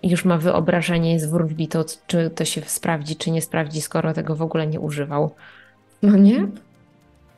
już 0.03 0.25
ma 0.25 0.39
wyobrażenie, 0.39 1.13
jest 1.13 1.31
wróżbitą, 1.31 1.85
czy 2.07 2.31
to 2.31 2.45
się 2.45 2.63
sprawdzi, 2.67 3.17
czy 3.17 3.31
nie 3.31 3.43
sprawdzi, 3.43 3.83
skoro 3.83 4.13
tego 4.13 4.37
w 4.37 4.43
ogóle 4.43 4.67
nie 4.67 4.81
używał. 4.81 5.31
No 6.03 6.17
nie? 6.17 6.47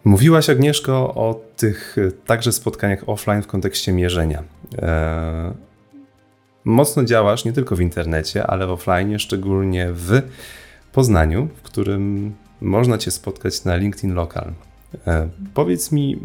Mówiłaś, 0.04 0.50
Agnieszko, 0.50 1.14
o 1.14 1.40
tych 1.56 1.96
e, 1.98 2.12
także 2.12 2.52
spotkaniach 2.52 3.08
offline 3.08 3.42
w 3.42 3.46
kontekście 3.46 3.92
mierzenia. 3.92 4.42
Mocno 6.66 7.04
działasz 7.04 7.44
nie 7.44 7.52
tylko 7.52 7.76
w 7.76 7.80
internecie, 7.80 8.46
ale 8.46 8.66
w 8.66 8.70
offline, 8.70 9.18
szczególnie 9.18 9.88
w 9.92 10.22
Poznaniu, 10.92 11.48
w 11.56 11.62
którym 11.62 12.34
można 12.60 12.98
Cię 12.98 13.10
spotkać 13.10 13.64
na 13.64 13.76
LinkedIn 13.76 14.14
Local. 14.14 14.52
E, 15.06 15.28
powiedz 15.54 15.92
mi, 15.92 16.14
e, 16.14 16.18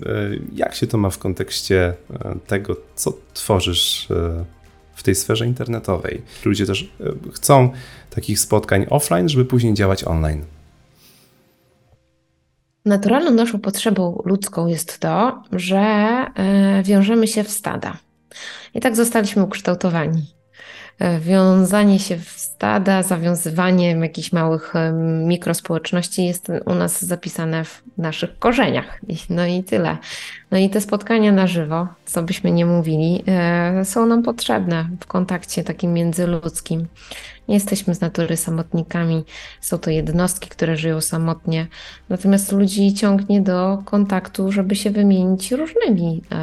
jak 0.53 0.75
się 0.75 0.87
to 0.87 0.97
ma 0.97 1.09
w 1.09 1.17
kontekście 1.17 1.93
e, 2.13 2.35
tego, 2.47 2.75
co 2.95 3.13
tworzysz 3.33 4.07
w 4.95 5.03
tej 5.03 5.15
sferze 5.15 5.47
internetowej? 5.47 6.21
Ludzie 6.45 6.65
też 6.65 6.91
chcą 7.33 7.71
takich 8.09 8.39
spotkań 8.39 8.85
offline, 8.89 9.29
żeby 9.29 9.45
później 9.45 9.73
działać 9.73 10.03
online. 10.03 10.43
Naturalną 12.85 13.31
naszą 13.31 13.59
potrzebą 13.59 14.21
ludzką 14.25 14.67
jest 14.67 14.99
to, 14.99 15.43
że 15.51 16.25
wiążemy 16.83 17.27
się 17.27 17.43
w 17.43 17.51
stada. 17.51 17.97
I 18.73 18.79
tak 18.79 18.95
zostaliśmy 18.95 19.43
ukształtowani. 19.43 20.41
E, 20.99 21.19
wiązanie 21.19 21.99
się 21.99 22.17
w 22.17 22.29
stada, 22.29 23.03
zawiązywanie 23.03 23.91
jakichś 23.91 24.31
małych 24.31 24.73
mikrospołeczności 25.23 26.25
jest 26.25 26.51
u 26.65 26.75
nas 26.75 27.05
zapisane 27.05 27.65
w 27.65 27.81
naszych 27.97 28.39
korzeniach. 28.39 28.99
No 29.29 29.45
i 29.45 29.63
tyle. 29.63 29.97
No 30.51 30.57
i 30.57 30.69
te 30.69 30.81
spotkania 30.81 31.31
na 31.31 31.47
żywo, 31.47 31.87
co 32.05 32.23
byśmy 32.23 32.51
nie 32.51 32.65
mówili, 32.65 33.23
e, 33.27 33.85
są 33.85 34.05
nam 34.05 34.23
potrzebne 34.23 34.89
w 34.99 35.05
kontakcie 35.05 35.63
takim 35.63 35.93
międzyludzkim. 35.93 36.87
Nie 37.47 37.55
jesteśmy 37.55 37.95
z 37.95 38.01
natury 38.01 38.37
samotnikami, 38.37 39.23
są 39.61 39.77
to 39.77 39.89
jednostki, 39.89 40.49
które 40.49 40.77
żyją 40.77 41.01
samotnie, 41.01 41.67
natomiast 42.09 42.51
ludzi 42.51 42.93
ciągnie 42.93 43.41
do 43.41 43.81
kontaktu, 43.85 44.51
żeby 44.51 44.75
się 44.75 44.89
wymienić 44.89 45.51
różnymi 45.51 46.21
e, 46.31 46.35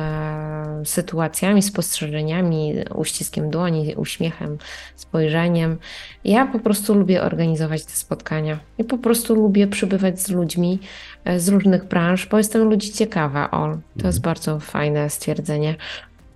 sytuacjami, 0.86 1.62
spostrzeżeniami, 1.62 2.74
uściskiem 2.94 3.50
dłoni, 3.50 3.94
uśmiechem, 3.96 4.58
spojrzeniem. 4.96 5.78
Ja 6.24 6.46
po 6.46 6.58
prostu 6.58 6.94
lubię 6.94 7.22
organizować 7.22 7.84
te 7.84 7.92
spotkania 7.92 8.58
i 8.78 8.84
po 8.84 8.98
prostu 8.98 9.34
lubię 9.34 9.66
przybywać 9.66 10.20
z 10.20 10.28
ludźmi 10.28 10.78
e, 11.24 11.40
z 11.40 11.48
różnych 11.48 11.84
branż, 11.84 12.26
bo 12.26 12.38
jestem 12.38 12.62
ludzi 12.68 12.92
ciekawa. 12.92 13.50
O, 13.50 13.58
to 13.58 13.64
mhm. 13.64 13.82
jest 14.04 14.20
bardzo 14.20 14.60
fajne 14.60 15.10
stwierdzenie. 15.10 15.74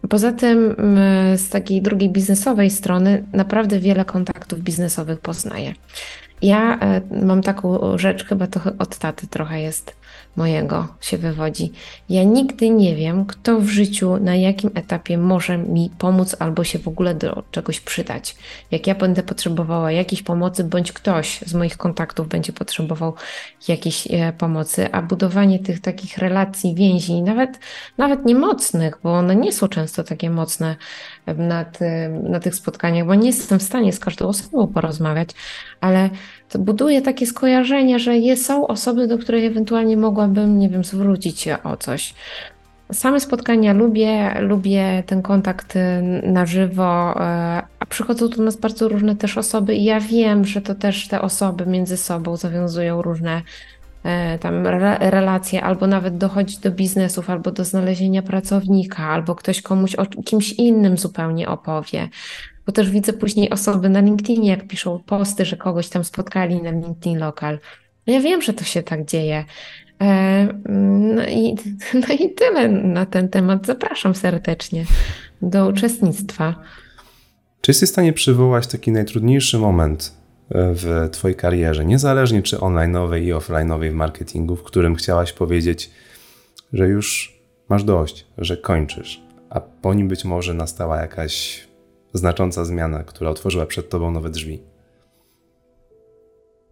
Poza 0.09 0.33
tym 0.33 0.76
z 1.37 1.48
takiej 1.48 1.83
drugiej 1.83 2.11
biznesowej 2.11 2.70
strony 2.70 3.24
naprawdę 3.33 3.78
wiele 3.78 4.05
kontaktów 4.05 4.61
biznesowych 4.61 5.20
poznaję. 5.20 5.74
Ja 6.42 6.78
e, 6.78 7.00
mam 7.24 7.42
taką 7.42 7.98
rzecz, 7.98 8.24
chyba 8.24 8.46
to 8.46 8.61
od 8.78 8.98
taty 8.98 9.26
trochę 9.26 9.61
jest 9.61 9.96
mojego 10.36 10.88
się 11.00 11.18
wywodzi. 11.18 11.72
Ja 12.08 12.24
nigdy 12.24 12.70
nie 12.70 12.96
wiem, 12.96 13.26
kto 13.26 13.60
w 13.60 13.68
życiu 13.68 14.16
na 14.16 14.36
jakim 14.36 14.70
etapie 14.74 15.18
może 15.18 15.58
mi 15.58 15.90
pomóc 15.98 16.36
albo 16.38 16.64
się 16.64 16.78
w 16.78 16.88
ogóle 16.88 17.14
do 17.14 17.42
czegoś 17.50 17.80
przydać. 17.80 18.36
Jak 18.70 18.86
ja 18.86 18.94
będę 18.94 19.22
potrzebowała 19.22 19.92
jakiejś 19.92 20.22
pomocy, 20.22 20.64
bądź 20.64 20.92
ktoś 20.92 21.40
z 21.46 21.54
moich 21.54 21.76
kontaktów 21.76 22.28
będzie 22.28 22.52
potrzebował 22.52 23.14
jakiejś 23.68 24.08
e, 24.10 24.32
pomocy, 24.32 24.92
a 24.92 25.02
budowanie 25.02 25.58
tych 25.58 25.80
takich 25.80 26.18
relacji, 26.18 26.74
więzi, 26.74 27.22
nawet, 27.22 27.58
nawet 27.98 28.24
niemocnych, 28.24 28.98
bo 29.02 29.12
one 29.12 29.36
nie 29.36 29.52
są 29.52 29.68
często 29.68 30.04
takie 30.04 30.30
mocne 30.30 30.76
na, 31.26 31.64
ty, 31.64 31.85
na 32.22 32.40
tych 32.40 32.54
spotkaniach, 32.54 33.06
bo 33.06 33.14
nie 33.14 33.26
jestem 33.26 33.58
w 33.58 33.62
stanie 33.62 33.92
z 33.92 33.98
każdą 33.98 34.28
osobą 34.28 34.66
porozmawiać, 34.66 35.28
ale 35.80 36.11
to 36.48 36.58
buduje 36.58 37.02
takie 37.02 37.26
skojarzenie, 37.26 37.98
że 37.98 38.37
są 38.37 38.66
osoby, 38.66 39.06
do 39.06 39.18
których 39.18 39.44
ewentualnie 39.44 39.96
mogłabym, 39.96 40.58
nie 40.58 40.68
wiem, 40.68 40.85
zwrócić 40.85 41.40
się 41.40 41.62
o 41.62 41.76
coś. 41.76 42.14
Same 42.92 43.20
spotkania 43.20 43.72
lubię, 43.72 44.40
lubię 44.40 45.02
ten 45.06 45.22
kontakt 45.22 45.74
na 46.22 46.46
żywo, 46.46 47.20
e, 47.20 47.62
a 47.78 47.87
przychodzą 47.88 48.28
do 48.28 48.42
nas 48.42 48.56
bardzo 48.56 48.88
różne 48.88 49.16
też 49.16 49.38
osoby 49.38 49.74
i 49.74 49.85
ja 49.85 50.00
wiem, 50.00 50.44
że 50.44 50.61
to 50.61 50.74
też 50.74 51.08
te 51.08 51.20
osoby 51.20 51.66
między 51.66 51.96
sobą 51.96 52.37
zawiązują 52.37 53.02
różne 53.02 53.42
tam 54.40 54.66
relacje, 55.00 55.62
albo 55.62 55.86
nawet 55.86 56.18
dochodzi 56.18 56.58
do 56.58 56.70
biznesów, 56.70 57.30
albo 57.30 57.50
do 57.50 57.64
znalezienia 57.64 58.22
pracownika, 58.22 59.02
albo 59.04 59.34
ktoś 59.34 59.62
komuś 59.62 59.94
o 59.94 60.06
kimś 60.06 60.52
innym 60.52 60.98
zupełnie 60.98 61.48
opowie. 61.48 62.08
Bo 62.66 62.72
też 62.72 62.90
widzę 62.90 63.12
później 63.12 63.50
osoby 63.50 63.88
na 63.88 64.00
LinkedInie, 64.00 64.50
jak 64.50 64.66
piszą 64.66 64.98
posty, 65.06 65.44
że 65.44 65.56
kogoś 65.56 65.88
tam 65.88 66.04
spotkali 66.04 66.62
na 66.62 66.70
LinkedIn 66.70 67.18
Lokal. 67.18 67.58
No 68.06 68.12
ja 68.12 68.20
wiem, 68.20 68.42
że 68.42 68.52
to 68.52 68.64
się 68.64 68.82
tak 68.82 69.04
dzieje. 69.04 69.44
E, 70.02 70.48
No 71.14 71.26
i, 71.26 71.54
no 72.08 72.14
i 72.14 72.34
tyle 72.34 72.68
na 72.68 73.06
ten 73.06 73.28
temat. 73.28 73.66
Zapraszam 73.66 74.14
serdecznie 74.14 74.84
do 75.42 75.68
uczestnictwa. 75.68 76.54
Czy 77.60 77.70
jesteś 77.70 77.88
w 77.88 77.92
stanie 77.92 78.12
przywołać 78.12 78.66
taki 78.66 78.92
najtrudniejszy 78.92 79.58
moment 79.58 80.12
e, 80.16 80.21
w 80.54 81.08
Twojej 81.12 81.36
karierze, 81.36 81.84
niezależnie 81.84 82.42
czy 82.42 82.56
online'owej 82.56 83.22
i 83.22 83.32
offline'owej 83.32 83.90
w 83.90 83.94
marketingu, 83.94 84.56
w 84.56 84.62
którym 84.62 84.94
chciałaś 84.94 85.32
powiedzieć, 85.32 85.90
że 86.72 86.88
już 86.88 87.38
masz 87.68 87.84
dość, 87.84 88.26
że 88.38 88.56
kończysz, 88.56 89.22
a 89.50 89.60
po 89.60 89.94
nim 89.94 90.08
być 90.08 90.24
może 90.24 90.54
nastała 90.54 91.00
jakaś 91.00 91.64
znacząca 92.12 92.64
zmiana, 92.64 93.02
która 93.02 93.30
otworzyła 93.30 93.66
przed 93.66 93.90
Tobą 93.90 94.10
nowe 94.10 94.30
drzwi? 94.30 94.62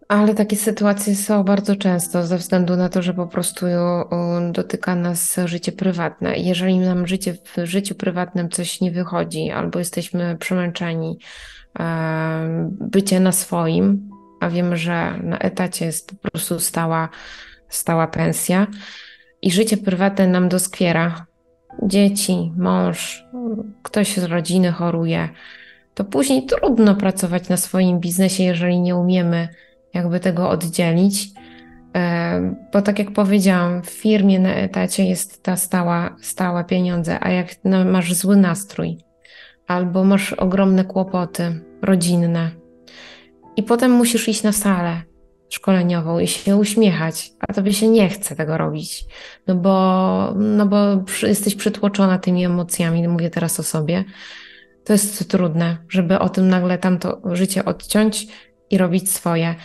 Ale 0.07 0.35
takie 0.35 0.55
sytuacje 0.55 1.15
są 1.15 1.43
bardzo 1.43 1.75
często 1.75 2.27
ze 2.27 2.37
względu 2.37 2.75
na 2.75 2.89
to, 2.89 3.01
że 3.01 3.13
po 3.13 3.27
prostu 3.27 3.65
o, 4.09 4.39
dotyka 4.51 4.95
nas 4.95 5.39
życie 5.45 5.71
prywatne. 5.71 6.37
Jeżeli 6.37 6.79
nam 6.79 7.07
życie 7.07 7.33
w 7.33 7.65
życiu 7.65 7.95
prywatnym 7.95 8.49
coś 8.49 8.81
nie 8.81 8.91
wychodzi, 8.91 9.51
albo 9.51 9.79
jesteśmy 9.79 10.37
przemęczeni, 10.39 11.19
e, 11.19 11.21
bycie 12.69 13.19
na 13.19 13.31
swoim, 13.31 14.09
a 14.41 14.49
wiemy, 14.49 14.77
że 14.77 15.19
na 15.23 15.39
etacie 15.39 15.85
jest 15.85 16.21
po 16.21 16.29
prostu 16.29 16.59
stała, 16.59 17.09
stała 17.69 18.07
pensja 18.07 18.67
i 19.41 19.51
życie 19.51 19.77
prywatne 19.77 20.27
nam 20.27 20.49
doskwiera. 20.49 21.25
Dzieci, 21.83 22.51
mąż, 22.57 23.25
ktoś 23.83 24.17
z 24.17 24.23
rodziny 24.23 24.71
choruje, 24.71 25.29
to 25.93 26.03
później 26.03 26.45
trudno 26.45 26.95
pracować 26.95 27.49
na 27.49 27.57
swoim 27.57 27.99
biznesie, 27.99 28.43
jeżeli 28.43 28.79
nie 28.79 28.95
umiemy 28.95 29.47
jakby 29.93 30.19
tego 30.19 30.49
oddzielić. 30.49 31.27
Bo 32.73 32.81
tak 32.81 32.99
jak 32.99 33.11
powiedziałam, 33.11 33.81
w 33.81 33.89
firmie 33.89 34.39
na 34.39 34.53
etacie 34.53 35.05
jest 35.05 35.43
ta 35.43 35.55
stała, 35.55 36.15
stałe 36.21 36.63
pieniądze, 36.63 37.17
a 37.21 37.29
jak 37.29 37.47
masz 37.85 38.13
zły 38.13 38.37
nastrój 38.37 38.97
albo 39.71 40.03
masz 40.03 40.33
ogromne 40.33 40.85
kłopoty 40.85 41.61
rodzinne 41.81 42.51
i 43.55 43.63
potem 43.63 43.91
musisz 43.91 44.27
iść 44.27 44.43
na 44.43 44.51
salę 44.51 45.01
szkoleniową 45.49 46.19
i 46.19 46.27
się 46.27 46.55
uśmiechać, 46.55 47.31
a 47.39 47.53
tobie 47.53 47.73
się 47.73 47.87
nie 47.87 48.09
chce 48.09 48.35
tego 48.35 48.57
robić, 48.57 49.05
no 49.47 49.55
bo, 49.55 50.33
no 50.35 50.65
bo 50.65 50.77
jesteś 51.23 51.55
przytłoczona 51.55 52.19
tymi 52.19 52.45
emocjami, 52.45 53.07
mówię 53.07 53.29
teraz 53.29 53.59
o 53.59 53.63
sobie. 53.63 54.03
To 54.85 54.93
jest 54.93 55.29
trudne, 55.29 55.77
żeby 55.89 56.19
o 56.19 56.29
tym 56.29 56.47
nagle 56.47 56.77
tamto 56.77 57.21
życie 57.31 57.65
odciąć 57.65 58.27
i 58.69 58.77
robić 58.77 59.11
swoje. 59.11 59.55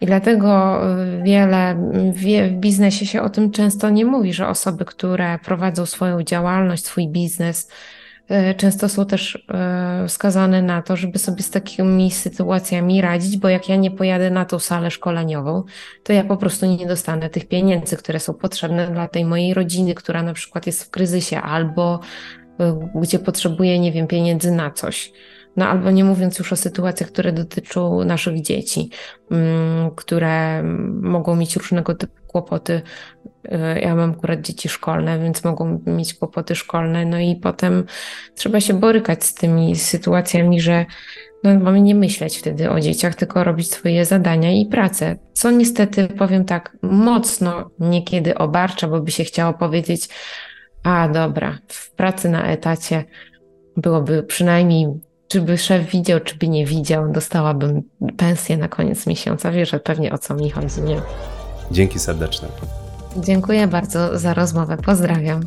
I 0.00 0.06
dlatego 0.06 0.80
y, 1.18 1.22
wiele 1.22 1.90
wie, 2.12 2.48
w 2.48 2.52
biznesie 2.52 3.06
się 3.06 3.22
o 3.22 3.30
tym 3.30 3.50
często 3.50 3.90
nie 3.90 4.04
mówi, 4.04 4.32
że 4.32 4.48
osoby, 4.48 4.84
które 4.84 5.38
prowadzą 5.38 5.86
swoją 5.86 6.22
działalność, 6.22 6.84
swój 6.84 7.08
biznes, 7.08 7.68
y, 7.68 7.93
często 8.56 8.88
są 8.88 9.06
też 9.06 9.34
y, 10.04 10.08
skazane 10.08 10.62
na 10.62 10.82
to, 10.82 10.96
żeby 10.96 11.18
sobie 11.18 11.42
z 11.42 11.50
takimi 11.50 12.10
sytuacjami 12.10 13.00
radzić, 13.00 13.36
bo 13.36 13.48
jak 13.48 13.68
ja 13.68 13.76
nie 13.76 13.90
pojadę 13.90 14.30
na 14.30 14.44
tą 14.44 14.58
salę 14.58 14.90
szkoleniową, 14.90 15.62
to 16.02 16.12
ja 16.12 16.24
po 16.24 16.36
prostu 16.36 16.66
nie 16.66 16.86
dostanę 16.86 17.30
tych 17.30 17.48
pieniędzy, 17.48 17.96
które 17.96 18.20
są 18.20 18.34
potrzebne 18.34 18.90
dla 18.90 19.08
tej 19.08 19.24
mojej 19.24 19.54
rodziny, 19.54 19.94
która 19.94 20.22
na 20.22 20.32
przykład 20.32 20.66
jest 20.66 20.84
w 20.84 20.90
kryzysie 20.90 21.40
albo 21.40 22.00
y, 22.60 23.00
gdzie 23.00 23.18
potrzebuje, 23.18 23.78
nie 23.78 23.92
wiem, 23.92 24.06
pieniędzy 24.06 24.50
na 24.50 24.70
coś. 24.70 25.12
No 25.56 25.66
albo 25.66 25.90
nie 25.90 26.04
mówiąc 26.04 26.38
już 26.38 26.52
o 26.52 26.56
sytuacjach, 26.56 27.10
które 27.10 27.32
dotyczą 27.32 28.04
naszych 28.04 28.42
dzieci, 28.42 28.90
mm, 29.30 29.90
które 29.90 30.62
mogą 31.02 31.36
mieć 31.36 31.56
różnego 31.56 31.94
typu 31.94 32.14
kłopoty. 32.26 32.82
Y, 33.44 33.80
Ja 33.80 33.94
mam 33.94 34.10
akurat 34.10 34.40
dzieci 34.40 34.68
szkolne, 34.68 35.18
więc 35.18 35.44
mogą 35.44 35.80
mieć 35.86 36.14
kłopoty 36.14 36.54
szkolne, 36.54 37.04
no 37.06 37.18
i 37.18 37.36
potem 37.36 37.84
trzeba 38.34 38.60
się 38.60 38.74
borykać 38.74 39.24
z 39.24 39.34
tymi 39.34 39.76
sytuacjami, 39.76 40.60
że 40.60 40.86
no, 41.44 41.58
mamy 41.60 41.80
nie 41.80 41.94
myśleć 41.94 42.38
wtedy 42.38 42.70
o 42.70 42.80
dzieciach, 42.80 43.14
tylko 43.14 43.44
robić 43.44 43.70
swoje 43.70 44.04
zadania 44.04 44.52
i 44.52 44.66
pracę. 44.66 45.16
Co 45.32 45.50
niestety, 45.50 46.08
powiem 46.08 46.44
tak, 46.44 46.76
mocno 46.82 47.70
niekiedy 47.78 48.38
obarcza, 48.38 48.88
bo 48.88 49.00
by 49.00 49.10
się 49.10 49.24
chciało 49.24 49.54
powiedzieć, 49.54 50.08
a 50.82 51.08
dobra, 51.08 51.58
w 51.68 51.94
pracy 51.94 52.28
na 52.28 52.46
etacie 52.46 53.04
byłoby 53.76 54.22
przynajmniej, 54.22 54.86
czy 55.34 55.40
by 55.40 55.58
szef 55.58 55.90
widział, 55.90 56.20
czy 56.20 56.36
by 56.36 56.48
nie 56.48 56.66
widział, 56.66 57.12
dostałabym 57.12 57.82
pensję 58.16 58.56
na 58.56 58.68
koniec 58.68 59.06
miesiąca. 59.06 59.50
Wiesz, 59.50 59.70
że 59.70 59.80
pewnie 59.80 60.12
o 60.12 60.18
co 60.18 60.34
mi 60.34 60.50
chodzi, 60.50 60.82
nie? 60.82 61.00
Dzięki 61.70 61.98
serdeczne. 61.98 62.48
Dziękuję 63.16 63.66
bardzo 63.66 64.18
za 64.18 64.34
rozmowę. 64.34 64.76
Pozdrawiam. 64.76 65.40